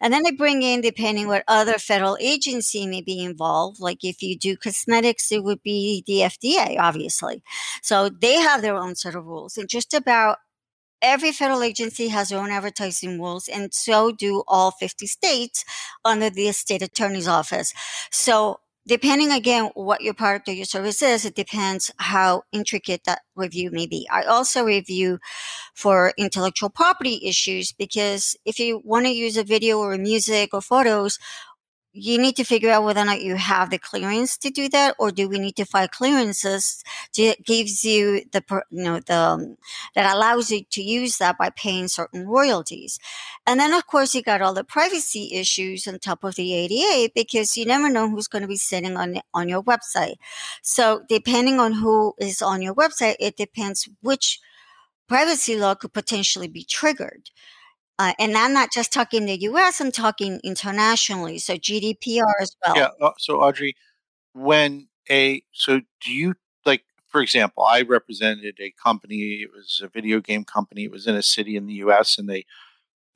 And 0.00 0.12
then 0.12 0.24
I 0.26 0.30
bring 0.30 0.62
in, 0.62 0.80
depending 0.80 1.26
what 1.26 1.44
other 1.48 1.74
federal 1.78 2.16
agency 2.20 2.86
may 2.86 3.02
be 3.02 3.22
involved. 3.22 3.80
Like 3.80 3.98
if 4.02 4.22
you 4.22 4.38
do 4.38 4.56
cosmetics, 4.56 5.30
it 5.32 5.42
would 5.42 5.62
be 5.62 6.04
the 6.06 6.20
FDA, 6.20 6.78
obviously. 6.78 7.42
So 7.82 8.08
they 8.08 8.36
have 8.36 8.62
their 8.62 8.76
own 8.76 8.94
set 8.94 9.14
of 9.14 9.26
rules. 9.26 9.58
And 9.58 9.68
just 9.68 9.92
about 9.92 10.38
every 11.02 11.32
federal 11.32 11.62
agency 11.62 12.08
has 12.08 12.28
their 12.28 12.40
own 12.40 12.50
advertising 12.50 13.20
rules, 13.20 13.48
and 13.48 13.72
so 13.72 14.12
do 14.12 14.42
all 14.48 14.70
50 14.70 15.06
states 15.06 15.64
under 16.04 16.30
the 16.30 16.52
state 16.52 16.82
attorney's 16.82 17.28
office. 17.28 17.72
So 18.10 18.60
depending 18.88 19.30
again 19.30 19.70
what 19.74 20.00
your 20.00 20.14
product 20.14 20.48
or 20.48 20.52
your 20.52 20.64
service 20.64 21.02
is, 21.02 21.24
it 21.24 21.34
depends 21.34 21.92
how 21.98 22.42
intricate 22.52 23.02
that 23.04 23.20
review 23.36 23.70
may 23.70 23.86
be. 23.86 24.08
I 24.10 24.22
also 24.22 24.64
review 24.64 25.18
for 25.74 26.14
intellectual 26.16 26.70
property 26.70 27.20
issues 27.22 27.72
because 27.72 28.34
if 28.46 28.58
you 28.58 28.80
want 28.84 29.04
to 29.06 29.12
use 29.12 29.36
a 29.36 29.44
video 29.44 29.78
or 29.78 29.96
music 29.98 30.54
or 30.54 30.62
photos, 30.62 31.18
you 32.00 32.18
need 32.18 32.36
to 32.36 32.44
figure 32.44 32.70
out 32.70 32.84
whether 32.84 33.00
or 33.00 33.04
not 33.04 33.22
you 33.22 33.36
have 33.36 33.70
the 33.70 33.78
clearance 33.78 34.36
to 34.38 34.50
do 34.50 34.68
that, 34.70 34.94
or 34.98 35.10
do 35.10 35.28
we 35.28 35.38
need 35.38 35.56
to 35.56 35.64
file 35.64 35.88
clearances 35.88 36.82
that 37.16 37.44
gives 37.44 37.84
you 37.84 38.22
the 38.32 38.42
you 38.70 38.84
know 38.84 39.00
the 39.00 39.16
um, 39.16 39.56
that 39.94 40.14
allows 40.14 40.50
you 40.50 40.64
to 40.70 40.82
use 40.82 41.18
that 41.18 41.36
by 41.38 41.50
paying 41.50 41.88
certain 41.88 42.26
royalties, 42.26 42.98
and 43.46 43.60
then 43.60 43.72
of 43.74 43.86
course 43.86 44.14
you 44.14 44.22
got 44.22 44.42
all 44.42 44.54
the 44.54 44.64
privacy 44.64 45.30
issues 45.34 45.86
on 45.86 45.98
top 45.98 46.24
of 46.24 46.34
the 46.36 46.54
ADA 46.54 47.10
because 47.14 47.56
you 47.56 47.66
never 47.66 47.88
know 47.90 48.08
who's 48.08 48.28
going 48.28 48.42
to 48.42 48.48
be 48.48 48.56
sitting 48.56 48.96
on 48.96 49.20
on 49.34 49.48
your 49.48 49.62
website. 49.62 50.16
So 50.62 51.02
depending 51.08 51.60
on 51.60 51.72
who 51.72 52.14
is 52.18 52.42
on 52.42 52.62
your 52.62 52.74
website, 52.74 53.16
it 53.20 53.36
depends 53.36 53.88
which 54.02 54.40
privacy 55.08 55.56
law 55.56 55.74
could 55.74 55.92
potentially 55.92 56.48
be 56.48 56.64
triggered. 56.64 57.30
Uh, 57.98 58.12
and 58.18 58.36
I'm 58.36 58.52
not 58.52 58.70
just 58.72 58.92
talking 58.92 59.26
the 59.26 59.40
US, 59.42 59.80
I'm 59.80 59.90
talking 59.90 60.40
internationally. 60.44 61.38
So 61.38 61.54
GDPR 61.54 62.32
as 62.40 62.56
well. 62.64 62.76
Yeah. 62.76 62.88
Uh, 63.00 63.10
so, 63.18 63.40
Audrey, 63.40 63.74
when 64.34 64.88
a, 65.10 65.42
so 65.52 65.80
do 66.00 66.12
you, 66.12 66.34
like, 66.64 66.84
for 67.08 67.20
example, 67.20 67.64
I 67.64 67.82
represented 67.82 68.56
a 68.60 68.72
company, 68.82 69.40
it 69.42 69.50
was 69.52 69.80
a 69.82 69.88
video 69.88 70.20
game 70.20 70.44
company, 70.44 70.84
it 70.84 70.92
was 70.92 71.06
in 71.06 71.16
a 71.16 71.22
city 71.22 71.56
in 71.56 71.66
the 71.66 71.74
US, 71.74 72.18
and 72.18 72.28
they 72.28 72.44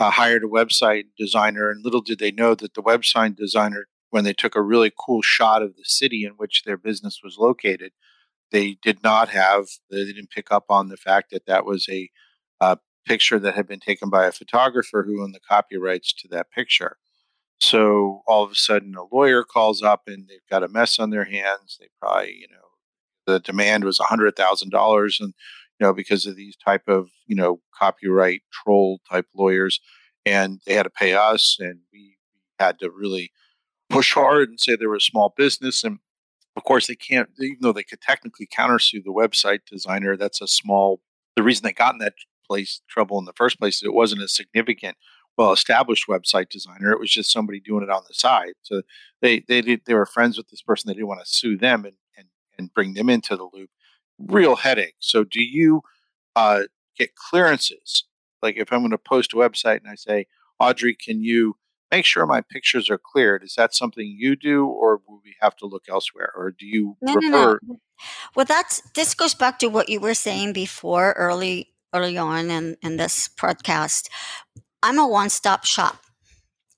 uh, 0.00 0.10
hired 0.10 0.42
a 0.42 0.48
website 0.48 1.04
designer. 1.16 1.70
And 1.70 1.84
little 1.84 2.00
did 2.00 2.18
they 2.18 2.32
know 2.32 2.56
that 2.56 2.74
the 2.74 2.82
website 2.82 3.36
designer, 3.36 3.86
when 4.10 4.24
they 4.24 4.32
took 4.32 4.56
a 4.56 4.62
really 4.62 4.90
cool 4.98 5.22
shot 5.22 5.62
of 5.62 5.76
the 5.76 5.84
city 5.84 6.24
in 6.24 6.32
which 6.32 6.64
their 6.64 6.76
business 6.76 7.20
was 7.22 7.38
located, 7.38 7.92
they 8.50 8.78
did 8.82 9.02
not 9.02 9.28
have, 9.28 9.66
they 9.90 10.04
didn't 10.04 10.30
pick 10.30 10.50
up 10.50 10.64
on 10.68 10.88
the 10.88 10.96
fact 10.96 11.30
that 11.30 11.46
that 11.46 11.64
was 11.64 11.88
a 11.88 12.10
uh, 12.60 12.76
picture 13.06 13.38
that 13.38 13.54
had 13.54 13.66
been 13.66 13.80
taken 13.80 14.10
by 14.10 14.26
a 14.26 14.32
photographer 14.32 15.04
who 15.04 15.22
owned 15.22 15.34
the 15.34 15.40
copyrights 15.40 16.12
to 16.14 16.28
that 16.28 16.50
picture. 16.50 16.96
So 17.60 18.22
all 18.26 18.42
of 18.42 18.50
a 18.50 18.56
sudden, 18.56 18.96
a 18.96 19.04
lawyer 19.14 19.44
calls 19.44 19.82
up 19.82 20.02
and 20.06 20.26
they've 20.28 20.40
got 20.50 20.64
a 20.64 20.68
mess 20.68 20.98
on 20.98 21.10
their 21.10 21.24
hands. 21.24 21.78
They 21.78 21.88
probably, 22.00 22.34
you 22.40 22.48
know, 22.50 22.62
the 23.26 23.40
demand 23.40 23.84
was 23.84 23.98
hundred 23.98 24.36
thousand 24.36 24.70
dollars, 24.70 25.18
and 25.20 25.32
you 25.78 25.86
know, 25.86 25.92
because 25.92 26.26
of 26.26 26.36
these 26.36 26.56
type 26.56 26.88
of 26.88 27.10
you 27.26 27.36
know 27.36 27.60
copyright 27.78 28.42
troll 28.52 29.00
type 29.08 29.26
lawyers, 29.34 29.80
and 30.26 30.60
they 30.66 30.74
had 30.74 30.84
to 30.84 30.90
pay 30.90 31.14
us, 31.14 31.56
and 31.60 31.80
we 31.92 32.16
had 32.58 32.78
to 32.80 32.90
really 32.90 33.30
push 33.90 34.14
hard 34.14 34.48
and 34.48 34.60
say 34.60 34.74
they 34.74 34.86
were 34.86 34.96
a 34.96 35.00
small 35.00 35.32
business, 35.36 35.84
and 35.84 35.98
of 36.56 36.64
course 36.64 36.86
they 36.86 36.94
can't, 36.94 37.28
even 37.38 37.58
though 37.60 37.72
they 37.72 37.84
could 37.84 38.00
technically 38.00 38.46
countersue 38.46 39.02
the 39.04 39.12
website 39.12 39.60
designer. 39.70 40.16
That's 40.16 40.40
a 40.40 40.48
small. 40.48 41.00
The 41.36 41.42
reason 41.42 41.64
they 41.64 41.72
got 41.72 41.94
in 41.94 41.98
that 41.98 42.14
place 42.52 42.82
trouble 42.88 43.18
in 43.18 43.24
the 43.24 43.32
first 43.32 43.58
place 43.58 43.82
it 43.82 43.94
wasn't 43.94 44.22
a 44.22 44.28
significant, 44.28 44.96
well 45.38 45.52
established 45.52 46.06
website 46.08 46.48
designer. 46.50 46.92
It 46.92 47.00
was 47.00 47.10
just 47.10 47.32
somebody 47.32 47.60
doing 47.60 47.82
it 47.82 47.90
on 47.90 48.02
the 48.06 48.14
side. 48.14 48.52
So 48.62 48.82
they 49.20 49.40
they 49.48 49.62
did, 49.62 49.82
they 49.86 49.94
were 49.94 50.06
friends 50.06 50.36
with 50.36 50.48
this 50.48 50.62
person. 50.62 50.88
They 50.88 50.94
didn't 50.94 51.08
want 51.08 51.24
to 51.24 51.30
sue 51.30 51.56
them 51.56 51.84
and 51.84 51.96
and 52.16 52.28
and 52.58 52.74
bring 52.74 52.94
them 52.94 53.08
into 53.08 53.36
the 53.36 53.48
loop. 53.52 53.70
Real 54.18 54.56
headache. 54.56 54.96
So 54.98 55.24
do 55.24 55.42
you 55.42 55.82
uh, 56.36 56.62
get 56.96 57.16
clearances? 57.16 58.04
Like 58.42 58.56
if 58.56 58.72
I'm 58.72 58.80
going 58.80 58.90
to 58.90 58.98
post 58.98 59.32
a 59.32 59.36
website 59.36 59.78
and 59.78 59.88
I 59.88 59.94
say, 59.94 60.26
Audrey, 60.60 60.94
can 60.94 61.22
you 61.22 61.56
make 61.90 62.04
sure 62.04 62.26
my 62.26 62.40
pictures 62.40 62.90
are 62.90 62.98
cleared? 62.98 63.44
Is 63.44 63.54
that 63.54 63.74
something 63.74 64.06
you 64.06 64.34
do, 64.34 64.66
or 64.66 65.00
will 65.06 65.20
we 65.24 65.36
have 65.40 65.54
to 65.56 65.66
look 65.66 65.84
elsewhere, 65.88 66.32
or 66.36 66.50
do 66.50 66.66
you 66.66 66.96
no, 67.00 67.14
refer? 67.14 67.60
No, 67.62 67.74
no. 67.74 67.80
Well, 68.34 68.46
that's 68.46 68.82
this 68.94 69.14
goes 69.14 69.34
back 69.34 69.58
to 69.60 69.68
what 69.68 69.88
you 69.88 70.00
were 70.00 70.14
saying 70.14 70.52
before 70.52 71.12
early 71.12 71.71
early 71.92 72.16
on 72.18 72.50
in, 72.50 72.76
in 72.82 72.96
this 72.96 73.28
podcast, 73.28 74.08
I'm 74.82 74.98
a 74.98 75.06
one 75.06 75.30
stop 75.30 75.64
shop. 75.64 75.98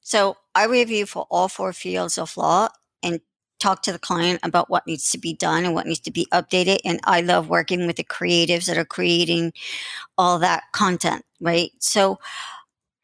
So 0.00 0.36
I 0.54 0.66
review 0.66 1.06
for 1.06 1.26
all 1.30 1.48
four 1.48 1.72
fields 1.72 2.18
of 2.18 2.36
law 2.36 2.68
and 3.02 3.20
talk 3.58 3.82
to 3.82 3.92
the 3.92 3.98
client 3.98 4.40
about 4.42 4.68
what 4.68 4.86
needs 4.86 5.10
to 5.10 5.18
be 5.18 5.32
done 5.32 5.64
and 5.64 5.74
what 5.74 5.86
needs 5.86 6.00
to 6.00 6.10
be 6.10 6.26
updated. 6.32 6.78
And 6.84 7.00
I 7.04 7.22
love 7.22 7.48
working 7.48 7.86
with 7.86 7.96
the 7.96 8.04
creatives 8.04 8.66
that 8.66 8.76
are 8.76 8.84
creating 8.84 9.52
all 10.18 10.38
that 10.40 10.64
content, 10.72 11.24
right? 11.40 11.70
So 11.78 12.18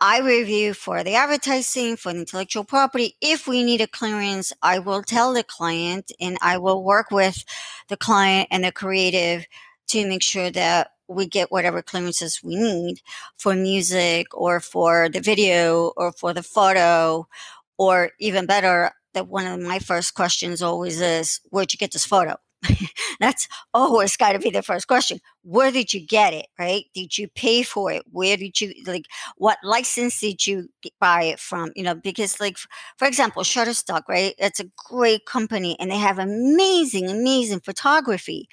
I 0.03 0.21
review 0.21 0.75
for 0.75 1.03
the 1.03 1.15
advertising, 1.15 1.97
for 1.97 2.13
the 2.13 2.21
intellectual 2.21 2.65
property. 2.65 3.17
If 3.21 3.47
we 3.47 3.63
need 3.63 3.81
a 3.81 3.87
clearance, 3.87 4.53
I 4.63 4.79
will 4.79 5.03
tell 5.03 5.33
the 5.33 5.45
client 5.45 6.13
and 6.21 6.39
I 6.43 6.59
will 6.59 6.83
work 6.83 7.11
with 7.11 7.45
the 7.89 7.97
client 7.97 8.49
and 8.51 8.65
the 8.65 8.73
creative 8.73 9.47
to 9.89 10.07
make 10.07 10.23
sure 10.23 10.51
that 10.51 10.91
we 11.11 11.27
get 11.27 11.51
whatever 11.51 11.83
clearances 11.83 12.41
we 12.43 12.57
need 12.57 13.01
for 13.37 13.55
music 13.55 14.27
or 14.33 14.61
for 14.61 15.09
the 15.09 15.21
video 15.21 15.93
or 15.97 16.13
for 16.13 16.33
the 16.33 16.43
photo 16.43 17.27
or 17.79 18.11
even 18.21 18.47
better 18.47 18.93
that 19.15 19.29
one 19.29 19.47
of 19.47 19.61
my 19.61 19.79
first 19.79 20.15
questions 20.15 20.63
always 20.63 21.01
is 21.01 21.41
where'd 21.51 21.73
you 21.73 21.79
get 21.79 21.93
this 21.93 22.07
photo? 22.07 22.37
That's 23.21 23.49
always 23.73 24.17
got 24.17 24.33
to 24.33 24.39
be 24.39 24.51
the 24.51 24.63
first 24.63 24.87
question. 24.87 25.19
Where 25.43 25.73
did 25.73 25.95
you 25.95 26.07
get 26.07 26.35
it? 26.35 26.47
Right? 26.59 26.85
Did 26.95 27.17
you 27.17 27.29
pay 27.29 27.63
for 27.63 27.91
it? 27.91 28.03
Where 28.11 28.37
did 28.37 28.61
you 28.61 28.75
like 28.87 29.07
what 29.37 29.59
license 29.65 30.21
did 30.21 30.47
you 30.47 30.69
buy 31.01 31.25
it 31.25 31.41
from? 31.41 31.73
You 31.75 31.85
know 31.85 31.95
because 31.95 32.39
like 32.39 32.59
for 32.99 33.09
example 33.09 33.43
shutterstock 33.43 34.03
right? 34.09 34.35
It's 34.39 34.61
a 34.61 34.71
great 34.77 35.25
company 35.25 35.77
and 35.81 35.91
they 35.91 35.97
have 35.97 36.19
amazing 36.19 37.09
amazing 37.09 37.61
photography. 37.61 38.47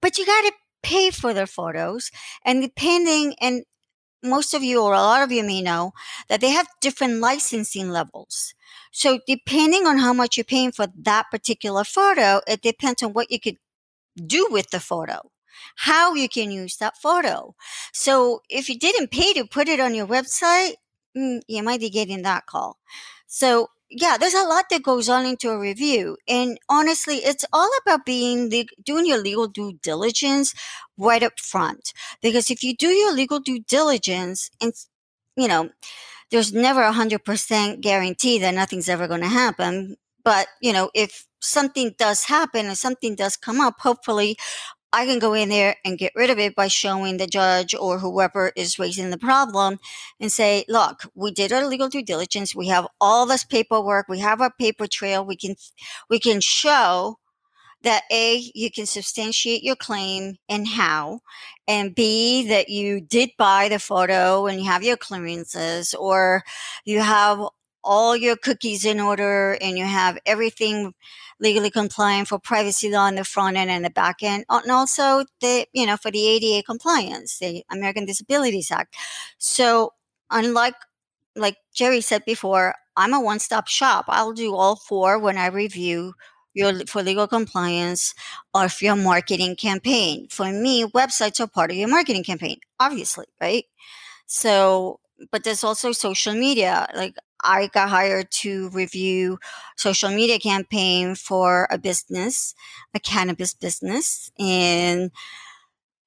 But 0.00 0.16
you 0.18 0.24
got 0.24 0.42
to 0.42 0.52
pay 0.90 1.10
for 1.10 1.32
their 1.34 1.46
photos 1.58 2.10
and 2.44 2.62
depending 2.62 3.34
and 3.40 3.64
most 4.22 4.54
of 4.54 4.62
you 4.62 4.82
or 4.82 4.94
a 4.94 4.98
lot 5.10 5.22
of 5.22 5.32
you 5.32 5.44
may 5.44 5.62
know 5.62 5.92
that 6.28 6.40
they 6.40 6.50
have 6.50 6.68
different 6.80 7.20
licensing 7.20 7.90
levels. 7.90 8.54
So 8.92 9.20
depending 9.26 9.86
on 9.86 9.98
how 9.98 10.12
much 10.12 10.36
you're 10.36 10.44
paying 10.44 10.72
for 10.72 10.88
that 11.02 11.26
particular 11.30 11.84
photo, 11.84 12.40
it 12.48 12.62
depends 12.62 13.02
on 13.02 13.12
what 13.12 13.30
you 13.30 13.40
could 13.40 13.58
do 14.26 14.48
with 14.50 14.70
the 14.70 14.80
photo, 14.80 15.30
how 15.76 16.14
you 16.14 16.28
can 16.28 16.50
use 16.50 16.76
that 16.78 16.96
photo. 16.96 17.54
So 17.92 18.42
if 18.48 18.68
you 18.68 18.78
didn't 18.78 19.10
pay 19.10 19.32
to 19.34 19.44
put 19.46 19.68
it 19.68 19.80
on 19.80 19.94
your 19.94 20.06
website, 20.06 20.74
mm, 21.16 21.40
you 21.48 21.62
might 21.62 21.80
be 21.80 21.90
getting 21.90 22.22
that 22.22 22.46
call. 22.46 22.78
So 23.26 23.68
yeah, 23.90 24.16
there's 24.18 24.34
a 24.34 24.44
lot 24.44 24.66
that 24.70 24.82
goes 24.82 25.08
on 25.08 25.24
into 25.26 25.50
a 25.50 25.58
review. 25.58 26.16
And 26.28 26.58
honestly, 26.68 27.16
it's 27.16 27.44
all 27.52 27.70
about 27.82 28.04
being 28.04 28.50
the, 28.50 28.68
doing 28.84 29.06
your 29.06 29.18
legal 29.18 29.46
due 29.48 29.78
diligence 29.82 30.54
right 30.98 31.22
up 31.22 31.38
front. 31.40 31.92
Because 32.22 32.50
if 32.50 32.62
you 32.62 32.76
do 32.76 32.88
your 32.88 33.12
legal 33.12 33.40
due 33.40 33.60
diligence 33.60 34.50
and, 34.60 34.72
you 35.36 35.48
know, 35.48 35.70
there's 36.30 36.52
never 36.52 36.82
a 36.82 36.92
hundred 36.92 37.24
percent 37.24 37.80
guarantee 37.80 38.38
that 38.38 38.54
nothing's 38.54 38.88
ever 38.88 39.08
going 39.08 39.22
to 39.22 39.28
happen. 39.28 39.96
But, 40.24 40.48
you 40.60 40.72
know, 40.72 40.90
if 40.94 41.26
something 41.40 41.94
does 41.98 42.24
happen 42.24 42.66
and 42.66 42.76
something 42.76 43.14
does 43.14 43.36
come 43.36 43.60
up, 43.60 43.76
hopefully 43.80 44.36
I 44.92 45.04
can 45.04 45.18
go 45.18 45.34
in 45.34 45.50
there 45.50 45.76
and 45.84 45.98
get 45.98 46.12
rid 46.14 46.30
of 46.30 46.38
it 46.38 46.54
by 46.54 46.68
showing 46.68 47.18
the 47.18 47.26
judge 47.26 47.74
or 47.74 47.98
whoever 47.98 48.52
is 48.56 48.78
raising 48.78 49.10
the 49.10 49.18
problem 49.18 49.78
and 50.18 50.32
say, 50.32 50.64
look, 50.68 51.02
we 51.14 51.30
did 51.30 51.52
our 51.52 51.66
legal 51.66 51.88
due 51.88 52.02
diligence. 52.02 52.54
We 52.54 52.68
have 52.68 52.86
all 53.00 53.26
this 53.26 53.44
paperwork. 53.44 54.08
We 54.08 54.20
have 54.20 54.40
our 54.40 54.52
paper 54.58 54.86
trail. 54.86 55.24
We 55.24 55.36
can, 55.36 55.56
we 56.08 56.18
can 56.18 56.40
show 56.40 57.18
that 57.82 58.02
A, 58.10 58.50
you 58.54 58.70
can 58.70 58.86
substantiate 58.86 59.62
your 59.62 59.76
claim 59.76 60.36
and 60.48 60.66
how, 60.66 61.20
and 61.68 61.94
B, 61.94 62.46
that 62.48 62.68
you 62.68 63.00
did 63.00 63.30
buy 63.38 63.68
the 63.68 63.78
photo 63.78 64.46
and 64.46 64.58
you 64.60 64.66
have 64.66 64.82
your 64.82 64.96
clearances 64.96 65.94
or 65.94 66.42
you 66.84 67.00
have 67.00 67.40
all 67.84 68.16
your 68.16 68.36
cookies 68.36 68.84
in 68.84 69.00
order 69.00 69.56
and 69.60 69.78
you 69.78 69.84
have 69.84 70.18
everything 70.26 70.92
legally 71.40 71.70
compliant 71.70 72.28
for 72.28 72.38
privacy 72.38 72.90
law 72.90 73.06
on 73.06 73.14
the 73.16 73.24
front 73.24 73.56
end 73.56 73.70
and 73.70 73.84
the 73.84 73.90
back 73.90 74.22
end, 74.22 74.44
and 74.48 74.70
also 74.70 75.24
the 75.40 75.66
you 75.72 75.86
know 75.86 75.96
for 75.96 76.10
the 76.10 76.26
ADA 76.26 76.62
compliance, 76.64 77.38
the 77.38 77.64
American 77.70 78.04
Disabilities 78.06 78.70
Act. 78.70 78.96
So 79.38 79.92
unlike 80.30 80.74
like 81.36 81.56
Jerry 81.74 82.00
said 82.00 82.24
before, 82.24 82.74
I'm 82.96 83.14
a 83.14 83.20
one-stop 83.20 83.68
shop. 83.68 84.06
I'll 84.08 84.32
do 84.32 84.54
all 84.54 84.76
four 84.76 85.18
when 85.18 85.38
I 85.38 85.46
review 85.46 86.14
your 86.54 86.72
for 86.86 87.02
legal 87.02 87.28
compliance 87.28 88.14
of 88.54 88.82
your 88.82 88.96
marketing 88.96 89.56
campaign. 89.56 90.26
For 90.28 90.50
me, 90.52 90.84
websites 90.84 91.40
are 91.40 91.46
part 91.46 91.70
of 91.70 91.76
your 91.76 91.88
marketing 91.88 92.24
campaign, 92.24 92.58
obviously, 92.80 93.26
right? 93.40 93.64
So, 94.26 95.00
but 95.30 95.44
there's 95.44 95.64
also 95.64 95.92
social 95.92 96.34
media. 96.34 96.88
Like 96.94 97.16
I 97.42 97.68
got 97.68 97.90
hired 97.90 98.30
to 98.42 98.68
review 98.70 99.38
social 99.76 100.10
media 100.10 100.38
campaign 100.38 101.14
for 101.14 101.68
a 101.70 101.78
business, 101.78 102.54
a 102.94 103.00
cannabis 103.00 103.54
business. 103.54 104.30
And, 104.38 105.10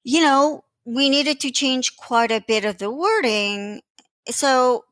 you 0.04 0.20
know, 0.20 0.64
we 0.84 1.08
needed 1.08 1.40
to 1.40 1.50
change 1.50 1.96
quite 1.96 2.32
a 2.32 2.44
bit 2.46 2.64
of 2.64 2.78
the 2.78 2.90
wording. 2.90 3.82
So, 4.28 4.84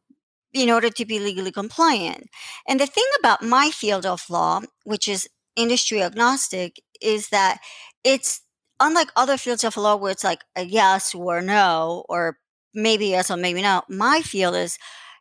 in 0.53 0.71
order 0.71 0.91
to 0.91 1.05
be 1.05 1.19
legally 1.21 1.53
compliant. 1.53 2.29
And 2.67 2.81
the 2.81 2.87
thing 2.87 3.07
about 3.21 3.43
my 3.43 3.71
field 3.71 4.07
of 4.07 4.29
law, 4.31 4.63
which 4.85 5.09
is 5.09 5.29
industry 5.57 6.03
agnostic, 6.03 6.81
is 7.01 7.29
that 7.29 7.61
it's 8.05 8.43
unlike 8.81 9.11
other 9.15 9.37
fields 9.37 9.65
of 9.65 9.77
law 9.77 9.97
where 9.97 10.13
it's 10.13 10.25
like 10.25 10.43
a 10.57 10.65
yes 10.65 11.15
or 11.15 11.41
no, 11.41 12.05
or 12.09 12.39
maybe 12.75 13.07
yes 13.09 13.31
or 13.31 13.37
maybe 13.37 13.63
no. 13.63 13.83
My 13.89 14.23
field 14.23 14.57
is 14.57 14.79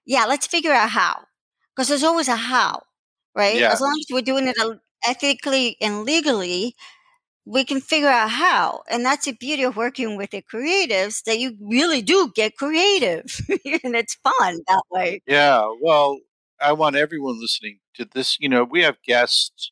yeah, 0.10 0.26
let's 0.26 0.48
figure 0.48 0.72
out 0.72 0.90
how. 0.90 1.22
Because 1.76 1.88
there's 1.88 2.04
always 2.04 2.28
a 2.28 2.36
how, 2.36 2.82
right? 3.36 3.56
Yeah. 3.56 3.72
As 3.72 3.80
long 3.80 3.96
as 4.00 4.08
we're 4.12 4.24
doing 4.24 4.48
it 4.48 4.58
ethically 5.06 5.78
and 5.80 6.04
legally, 6.04 6.76
we 7.46 7.64
can 7.64 7.80
figure 7.80 8.10
out 8.10 8.32
how. 8.32 8.82
And 8.90 9.06
that's 9.06 9.26
the 9.26 9.34
beauty 9.34 9.62
of 9.62 9.78
working 9.78 10.18
with 10.18 10.32
the 10.32 10.42
creatives 10.42 11.24
that 11.26 11.40
you 11.40 11.56
really 11.62 12.02
do 12.02 12.32
get 12.36 12.58
creative 12.58 13.26
and 13.50 13.96
it's 13.96 14.16
fun 14.16 14.60
that 14.68 14.82
way. 14.90 15.22
Yeah. 15.28 15.72
Well, 15.80 16.18
I 16.60 16.74
want 16.74 16.96
everyone 16.96 17.40
listening 17.40 17.80
to 17.94 18.04
this. 18.12 18.36
You 18.40 18.50
know, 18.50 18.64
we 18.64 18.82
have 18.82 18.98
guests, 19.06 19.72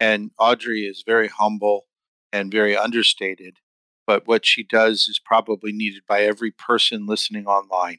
and 0.00 0.32
Audrey 0.36 0.80
is 0.80 1.04
very 1.06 1.28
humble 1.28 1.86
and 2.32 2.50
very 2.50 2.76
understated. 2.76 3.58
But 4.04 4.26
what 4.26 4.44
she 4.44 4.64
does 4.64 5.06
is 5.06 5.20
probably 5.24 5.70
needed 5.70 6.02
by 6.08 6.22
every 6.22 6.50
person 6.50 7.06
listening 7.06 7.46
online. 7.46 7.98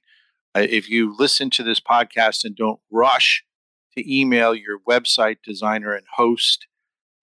Uh, 0.56 0.66
if 0.70 0.90
you 0.90 1.16
listen 1.18 1.50
to 1.52 1.64
this 1.64 1.80
podcast 1.80 2.44
and 2.44 2.56
don't 2.56 2.80
rush 2.92 3.44
to 3.98 4.20
email 4.20 4.54
your 4.54 4.80
website 4.88 5.38
designer 5.44 5.94
and 5.94 6.06
host 6.16 6.68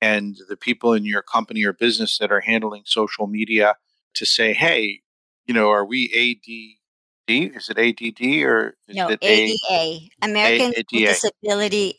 and 0.01 0.39
the 0.49 0.57
people 0.57 0.93
in 0.93 1.05
your 1.05 1.23
company 1.23 1.65
or 1.65 1.73
business 1.73 2.19
that 2.19 2.31
are 2.31 2.41
handling 2.41 2.83
social 2.87 3.27
media 3.27 3.77
to 4.15 4.25
say, 4.25 4.53
hey, 4.53 5.01
you 5.47 5.55
know, 5.55 5.71
are 5.71 5.85
we 5.85 6.07
ADD? 6.13 7.55
Is 7.57 7.69
it 7.69 7.79
ADD 7.79 8.43
or 8.45 8.77
is 8.87 8.97
No, 8.97 9.09
it 9.11 9.19
A- 9.23 9.57
ADA, 9.71 10.09
American 10.23 10.69
with 10.69 10.87
Disability, 10.89 11.99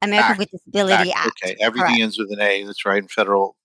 American 0.00 0.30
Act, 0.30 0.38
with 0.38 0.50
Disability 0.50 1.12
Act, 1.12 1.26
Act. 1.26 1.42
Okay, 1.44 1.56
everything 1.60 1.88
Correct. 1.88 2.02
ends 2.02 2.18
with 2.18 2.32
an 2.32 2.40
A. 2.40 2.64
That's 2.64 2.84
right 2.86 2.98
in 2.98 3.08
federal 3.08 3.56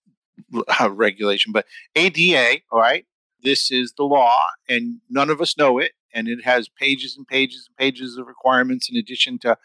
uh, 0.82 0.92
regulation. 0.92 1.54
But 1.54 1.66
ADA, 1.96 2.62
all 2.72 2.80
right, 2.80 3.06
this 3.42 3.72
is 3.72 3.94
the 3.98 4.04
law, 4.04 4.36
and 4.68 4.98
none 5.10 5.30
of 5.30 5.40
us 5.40 5.58
know 5.58 5.78
it. 5.78 5.92
And 6.14 6.28
it 6.28 6.44
has 6.44 6.70
pages 6.70 7.16
and 7.18 7.28
pages 7.28 7.68
and 7.68 7.78
pages 7.78 8.18
of 8.18 8.28
requirements 8.28 8.90
in 8.90 8.96
addition 8.98 9.40
to, 9.40 9.58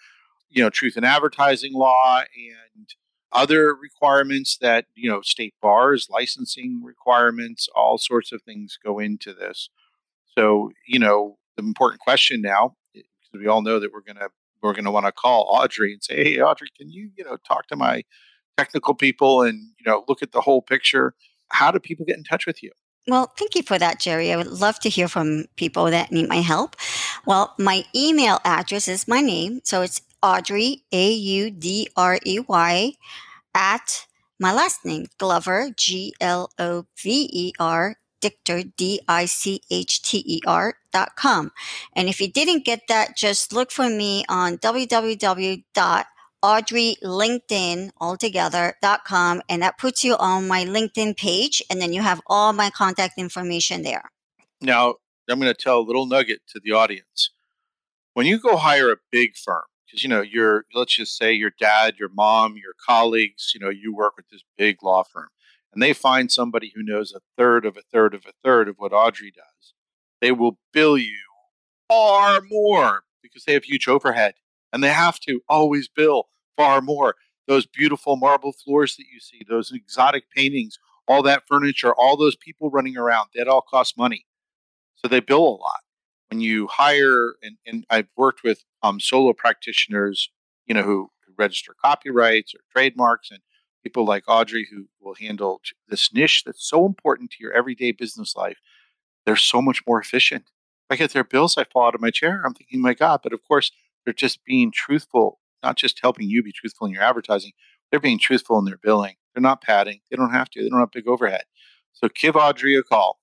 you 0.50 0.62
know, 0.62 0.70
truth 0.70 0.96
in 0.96 1.04
advertising 1.04 1.72
law 1.72 2.20
and 2.20 2.88
other 3.32 3.74
requirements 3.74 4.58
that, 4.60 4.86
you 4.94 5.10
know, 5.10 5.22
state 5.22 5.54
bars, 5.62 6.08
licensing 6.10 6.82
requirements, 6.84 7.68
all 7.74 7.98
sorts 7.98 8.32
of 8.32 8.42
things 8.42 8.78
go 8.84 8.98
into 8.98 9.32
this. 9.32 9.70
So, 10.36 10.70
you 10.86 10.98
know, 10.98 11.38
the 11.56 11.62
important 11.62 12.00
question 12.00 12.40
now, 12.42 12.76
eh, 12.96 13.00
because 13.20 13.40
we 13.40 13.48
all 13.48 13.62
know 13.62 13.78
that 13.78 13.92
we're 13.92 14.02
gonna 14.02 14.28
we're 14.62 14.74
gonna 14.74 14.90
want 14.90 15.06
to 15.06 15.12
call 15.12 15.48
Audrey 15.50 15.92
and 15.92 16.02
say, 16.02 16.22
hey, 16.24 16.40
Audrey, 16.40 16.68
can 16.76 16.90
you, 16.90 17.10
you 17.16 17.24
know, 17.24 17.36
talk 17.36 17.66
to 17.68 17.76
my 17.76 18.04
technical 18.58 18.94
people 18.94 19.42
and 19.42 19.58
you 19.78 19.90
know 19.90 20.04
look 20.08 20.22
at 20.22 20.32
the 20.32 20.40
whole 20.42 20.62
picture? 20.62 21.14
How 21.50 21.70
do 21.70 21.78
people 21.78 22.06
get 22.06 22.16
in 22.16 22.24
touch 22.24 22.46
with 22.46 22.62
you? 22.62 22.70
Well, 23.08 23.32
thank 23.36 23.54
you 23.56 23.62
for 23.62 23.78
that, 23.78 24.00
Jerry. 24.00 24.32
I 24.32 24.36
would 24.36 24.46
love 24.46 24.78
to 24.80 24.88
hear 24.88 25.08
from 25.08 25.46
people 25.56 25.86
that 25.86 26.12
need 26.12 26.28
my 26.28 26.36
help. 26.40 26.76
Well, 27.26 27.54
my 27.58 27.84
email 27.94 28.38
address 28.44 28.86
is 28.88 29.08
my 29.08 29.20
name. 29.20 29.60
So 29.64 29.82
it's 29.82 30.02
Audrey, 30.22 30.84
A 30.92 31.12
U 31.12 31.50
D 31.50 31.88
R 31.96 32.18
E 32.24 32.38
Y, 32.40 32.92
at 33.54 34.06
my 34.38 34.52
last 34.52 34.84
name, 34.84 35.06
Glover, 35.18 35.70
G 35.76 36.14
L 36.20 36.50
O 36.58 36.86
V 36.98 37.28
E 37.32 37.52
R, 37.58 37.96
Dichter, 38.20 38.62
D 38.64 39.00
I 39.08 39.26
C 39.26 39.62
H 39.70 40.02
T 40.02 40.22
E 40.26 40.40
R 40.46 40.76
dot 40.92 41.16
com. 41.16 41.52
And 41.94 42.08
if 42.08 42.20
you 42.20 42.30
didn't 42.30 42.64
get 42.64 42.82
that, 42.88 43.16
just 43.16 43.52
look 43.52 43.72
for 43.72 43.88
me 43.90 44.24
on 44.28 44.58
www.audreylinkedin 46.42 47.90
and 49.48 49.62
that 49.62 49.78
puts 49.78 50.04
you 50.04 50.16
on 50.16 50.48
my 50.48 50.64
LinkedIn 50.64 51.16
page 51.16 51.62
and 51.70 51.80
then 51.80 51.92
you 51.92 52.02
have 52.02 52.20
all 52.26 52.52
my 52.52 52.70
contact 52.70 53.18
information 53.18 53.82
there. 53.82 54.10
Now, 54.60 54.96
I'm 55.28 55.40
going 55.40 55.52
to 55.52 55.60
tell 55.60 55.78
a 55.78 55.82
little 55.82 56.06
nugget 56.06 56.40
to 56.48 56.60
the 56.62 56.72
audience. 56.72 57.30
When 58.14 58.26
you 58.26 58.38
go 58.38 58.56
hire 58.56 58.90
a 58.90 58.96
big 59.10 59.36
firm, 59.36 59.62
because 59.86 60.02
you 60.02 60.08
know, 60.08 60.20
your 60.20 60.64
let's 60.74 60.96
just 60.96 61.16
say 61.16 61.32
your 61.32 61.52
dad, 61.58 61.94
your 61.98 62.10
mom, 62.10 62.56
your 62.56 62.74
colleagues, 62.84 63.52
you 63.54 63.60
know, 63.60 63.70
you 63.70 63.94
work 63.94 64.16
with 64.16 64.28
this 64.30 64.42
big 64.58 64.82
law 64.82 65.02
firm, 65.02 65.28
and 65.72 65.82
they 65.82 65.92
find 65.92 66.30
somebody 66.30 66.72
who 66.74 66.82
knows 66.82 67.12
a 67.12 67.20
third 67.38 67.64
of 67.64 67.76
a 67.76 67.82
third 67.92 68.14
of 68.14 68.26
a 68.26 68.32
third 68.44 68.68
of 68.68 68.76
what 68.76 68.92
Audrey 68.92 69.30
does, 69.30 69.72
they 70.20 70.32
will 70.32 70.58
bill 70.72 70.98
you 70.98 71.18
far 71.88 72.40
more 72.50 73.02
because 73.22 73.44
they 73.44 73.54
have 73.54 73.64
huge 73.64 73.88
overhead 73.88 74.34
and 74.72 74.82
they 74.82 74.88
have 74.88 75.20
to 75.20 75.40
always 75.48 75.88
bill 75.88 76.28
far 76.56 76.80
more. 76.80 77.16
Those 77.48 77.66
beautiful 77.66 78.16
marble 78.16 78.52
floors 78.52 78.96
that 78.96 79.06
you 79.12 79.20
see, 79.20 79.42
those 79.48 79.72
exotic 79.72 80.24
paintings, 80.34 80.78
all 81.08 81.22
that 81.24 81.42
furniture, 81.48 81.92
all 81.94 82.16
those 82.16 82.36
people 82.36 82.70
running 82.70 82.96
around, 82.96 83.28
that 83.34 83.48
all 83.48 83.62
costs 83.62 83.96
money. 83.96 84.26
So 84.94 85.08
they 85.08 85.20
bill 85.20 85.46
a 85.46 85.58
lot. 85.58 85.80
When 86.30 86.40
you 86.40 86.68
hire, 86.68 87.34
and, 87.42 87.56
and 87.66 87.84
I've 87.90 88.08
worked 88.16 88.42
with 88.42 88.64
um, 88.82 89.00
solo 89.00 89.32
practitioners, 89.32 90.30
you 90.66 90.74
know, 90.74 90.82
who 90.82 91.10
register 91.36 91.74
copyrights 91.82 92.54
or 92.54 92.60
trademarks, 92.70 93.30
and 93.30 93.40
people 93.82 94.04
like 94.04 94.24
Audrey 94.28 94.68
who 94.70 94.86
will 95.00 95.14
handle 95.14 95.60
this 95.88 96.12
niche 96.12 96.44
that's 96.44 96.66
so 96.66 96.86
important 96.86 97.30
to 97.32 97.36
your 97.40 97.52
everyday 97.52 97.92
business 97.92 98.36
life. 98.36 98.58
They're 99.26 99.36
so 99.36 99.60
much 99.60 99.82
more 99.86 100.00
efficient. 100.00 100.44
If 100.88 100.94
I 100.94 100.96
get 100.96 101.12
their 101.12 101.24
bills, 101.24 101.58
I 101.58 101.64
fall 101.64 101.86
out 101.86 101.94
of 101.94 102.00
my 102.00 102.10
chair. 102.10 102.42
I'm 102.44 102.54
thinking, 102.54 102.80
my 102.80 102.94
God, 102.94 103.20
but 103.22 103.32
of 103.32 103.40
course, 103.46 103.70
they're 104.04 104.14
just 104.14 104.44
being 104.44 104.70
truthful, 104.72 105.38
not 105.62 105.76
just 105.76 106.00
helping 106.00 106.28
you 106.28 106.42
be 106.42 106.52
truthful 106.52 106.86
in 106.86 106.92
your 106.92 107.02
advertising. 107.02 107.52
They're 107.90 108.00
being 108.00 108.18
truthful 108.18 108.58
in 108.58 108.64
their 108.64 108.78
billing. 108.78 109.14
They're 109.34 109.42
not 109.42 109.62
padding. 109.62 110.00
They 110.10 110.16
don't 110.16 110.32
have 110.32 110.50
to. 110.50 110.62
They 110.62 110.68
don't 110.68 110.80
have 110.80 110.92
big 110.92 111.08
overhead. 111.08 111.44
So 111.92 112.08
give 112.14 112.36
Audrey 112.36 112.76
a 112.76 112.82
call. 112.82 113.18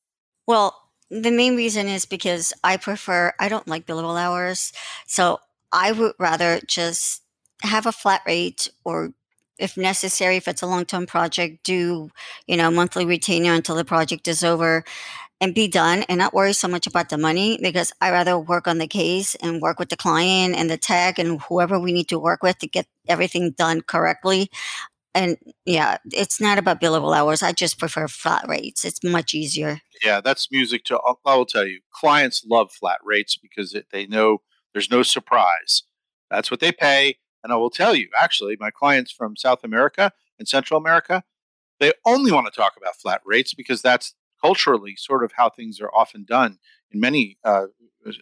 Well, 0.47 0.75
the 1.09 1.31
main 1.31 1.55
reason 1.55 1.87
is 1.87 2.05
because 2.05 2.53
I 2.63 2.77
prefer, 2.77 3.33
I 3.39 3.49
don't 3.49 3.67
like 3.67 3.87
billable 3.87 4.19
hours. 4.19 4.71
So 5.07 5.39
I 5.71 5.91
would 5.91 6.13
rather 6.19 6.59
just 6.67 7.23
have 7.61 7.85
a 7.85 7.91
flat 7.91 8.21
rate 8.25 8.69
or 8.85 9.13
if 9.57 9.75
necessary, 9.75 10.37
if 10.37 10.47
it's 10.47 10.61
a 10.61 10.67
long 10.67 10.85
term 10.85 11.05
project, 11.05 11.63
do, 11.63 12.09
you 12.47 12.57
know, 12.57 12.71
monthly 12.71 13.05
retainer 13.05 13.53
until 13.53 13.75
the 13.75 13.83
project 13.83 14.27
is 14.27 14.43
over 14.43 14.85
and 15.41 15.55
be 15.55 15.67
done 15.67 16.03
and 16.09 16.19
not 16.19 16.33
worry 16.33 16.53
so 16.53 16.67
much 16.67 16.85
about 16.85 17.09
the 17.09 17.17
money 17.17 17.57
because 17.61 17.93
I 18.01 18.11
rather 18.11 18.37
work 18.37 18.67
on 18.67 18.77
the 18.77 18.87
case 18.87 19.35
and 19.35 19.61
work 19.61 19.79
with 19.79 19.89
the 19.89 19.97
client 19.97 20.55
and 20.55 20.69
the 20.69 20.77
tech 20.77 21.17
and 21.17 21.41
whoever 21.41 21.79
we 21.79 21.91
need 21.91 22.09
to 22.09 22.19
work 22.19 22.43
with 22.43 22.57
to 22.59 22.67
get 22.67 22.87
everything 23.07 23.51
done 23.51 23.81
correctly. 23.81 24.49
And 25.15 25.37
yeah, 25.65 25.97
it's 26.11 26.39
not 26.39 26.57
about 26.57 26.81
billable 26.81 27.15
hours. 27.15 27.41
I 27.41 27.51
just 27.51 27.79
prefer 27.79 28.07
flat 28.07 28.45
rates. 28.47 28.85
It's 28.85 29.03
much 29.03 29.33
easier. 29.33 29.81
Yeah, 30.03 30.21
that's 30.21 30.51
music 30.51 30.83
to. 30.85 30.99
I 31.25 31.35
will 31.35 31.45
tell 31.45 31.65
you, 31.65 31.79
clients 31.91 32.45
love 32.45 32.71
flat 32.71 32.99
rates 33.03 33.37
because 33.37 33.75
they 33.91 34.05
know 34.05 34.41
there's 34.73 34.91
no 34.91 35.03
surprise. 35.03 35.83
That's 36.29 36.51
what 36.51 36.59
they 36.59 36.71
pay. 36.71 37.17
And 37.43 37.51
I 37.51 37.55
will 37.55 37.69
tell 37.69 37.95
you, 37.95 38.09
actually, 38.19 38.57
my 38.59 38.69
clients 38.69 39.11
from 39.11 39.35
South 39.35 39.63
America 39.63 40.11
and 40.37 40.47
Central 40.47 40.79
America, 40.79 41.23
they 41.79 41.93
only 42.05 42.31
want 42.31 42.45
to 42.47 42.51
talk 42.51 42.73
about 42.77 42.95
flat 42.95 43.21
rates 43.25 43.53
because 43.53 43.81
that's 43.81 44.13
culturally 44.41 44.95
sort 44.95 45.23
of 45.23 45.33
how 45.35 45.49
things 45.49 45.79
are 45.79 45.91
often 45.93 46.25
done 46.27 46.57
in 46.91 46.99
many, 46.99 47.37
uh, 47.43 47.67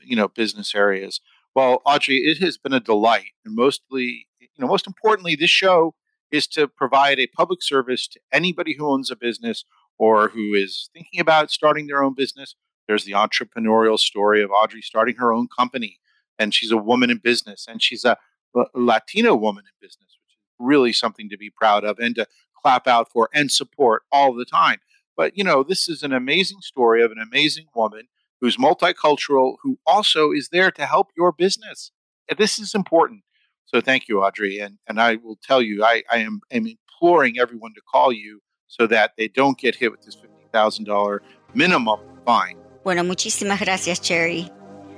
you 0.03 0.15
know, 0.15 0.27
business 0.27 0.73
areas. 0.75 1.21
Well, 1.56 1.82
Audrey, 1.86 2.17
it 2.17 2.38
has 2.39 2.58
been 2.58 2.73
a 2.73 2.80
delight, 2.80 3.32
and 3.45 3.56
mostly, 3.56 4.27
you 4.39 4.47
know, 4.60 4.67
most 4.67 4.88
importantly, 4.88 5.36
this 5.36 5.49
show 5.49 5.95
is 6.32 6.47
to 6.47 6.67
provide 6.67 7.19
a 7.19 7.27
public 7.27 7.62
service 7.62 8.08
to 8.10 8.19
anybody 8.32 8.75
who 8.77 8.91
owns 8.91 9.10
a 9.10 9.15
business 9.15 9.65
or 9.97 10.30
who 10.30 10.53
is 10.53 10.89
thinking 10.93 11.19
about 11.19 11.49
starting 11.51 11.88
their 11.88 12.03
own 12.03 12.13
business. 12.13 12.56
There's 12.88 13.06
the 13.06 13.13
entrepreneurial 13.13 13.99
story 13.99 14.43
of 14.43 14.51
Audrey 14.51 14.82
starting 14.82 15.15
her 15.15 15.34
own 15.34 15.47
company, 15.47 15.99
and 16.38 16.53
she's 16.53 16.71
a 16.71 16.77
woman 16.77 17.10
in 17.10 17.17
business, 17.17 17.65
and 17.67 17.82
she's 17.82 18.06
a 18.06 18.17
Latino 18.73 19.36
woman 19.36 19.65
in 19.65 19.73
business, 19.82 20.17
which 20.21 20.34
is 20.34 20.38
really 20.60 20.93
something 20.93 21.30
to 21.30 21.38
be 21.38 21.49
proud 21.49 21.84
of 21.84 21.99
and 21.99 22.15
to 22.15 22.27
clap 22.62 22.88
out 22.88 23.12
for 23.12 23.30
and 23.34 23.51
support 23.51 24.03
all 24.12 24.34
the 24.34 24.45
time. 24.45 24.80
But 25.17 25.36
you 25.38 25.43
know, 25.43 25.63
this 25.63 25.89
is 25.89 26.03
an 26.03 26.13
amazing 26.13 26.62
story 26.62 27.03
of 27.03 27.12
an 27.12 27.17
amazing 27.19 27.65
woman 27.75 28.03
who's 28.39 28.56
multicultural, 28.56 29.56
who 29.63 29.80
also 29.86 30.32
is 30.32 30.49
there 30.49 30.71
to 30.71 30.86
help 30.86 31.10
your 31.17 31.32
business. 31.32 31.91
And 32.30 32.38
this 32.38 32.60
is 32.60 32.75
important. 32.75 33.23
So 33.65 33.82
thank 33.82 34.08
you, 34.08 34.23
Audrey. 34.23 34.60
And 34.60 34.77
and 34.88 35.01
I 35.01 35.15
will 35.15 35.38
tell 35.43 35.62
you, 35.62 35.84
I, 35.84 36.03
I 36.12 36.19
am, 36.19 36.41
am 36.51 36.67
imploring 36.67 37.39
everyone 37.39 37.73
to 37.73 37.82
call 37.82 38.13
you 38.13 38.41
so 38.67 38.88
that 38.88 39.13
they 39.17 39.27
don't 39.27 39.58
get 39.58 39.75
hit 39.75 39.91
with 39.91 40.03
this 40.03 40.15
fifty 40.15 40.47
thousand 40.53 40.86
dollar 40.86 41.21
minimum 41.53 41.99
fine. 42.25 42.58
Bueno, 42.84 43.03
muchísimas 43.03 43.60
gracias, 43.60 43.99
Cherry. 43.99 44.49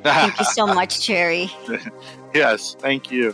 Thank 0.04 0.38
you 0.38 0.46
so 0.46 0.68
much, 0.80 1.02
Cherry. 1.02 1.50
yes, 2.36 2.76
thank 2.80 3.12
you. 3.12 3.34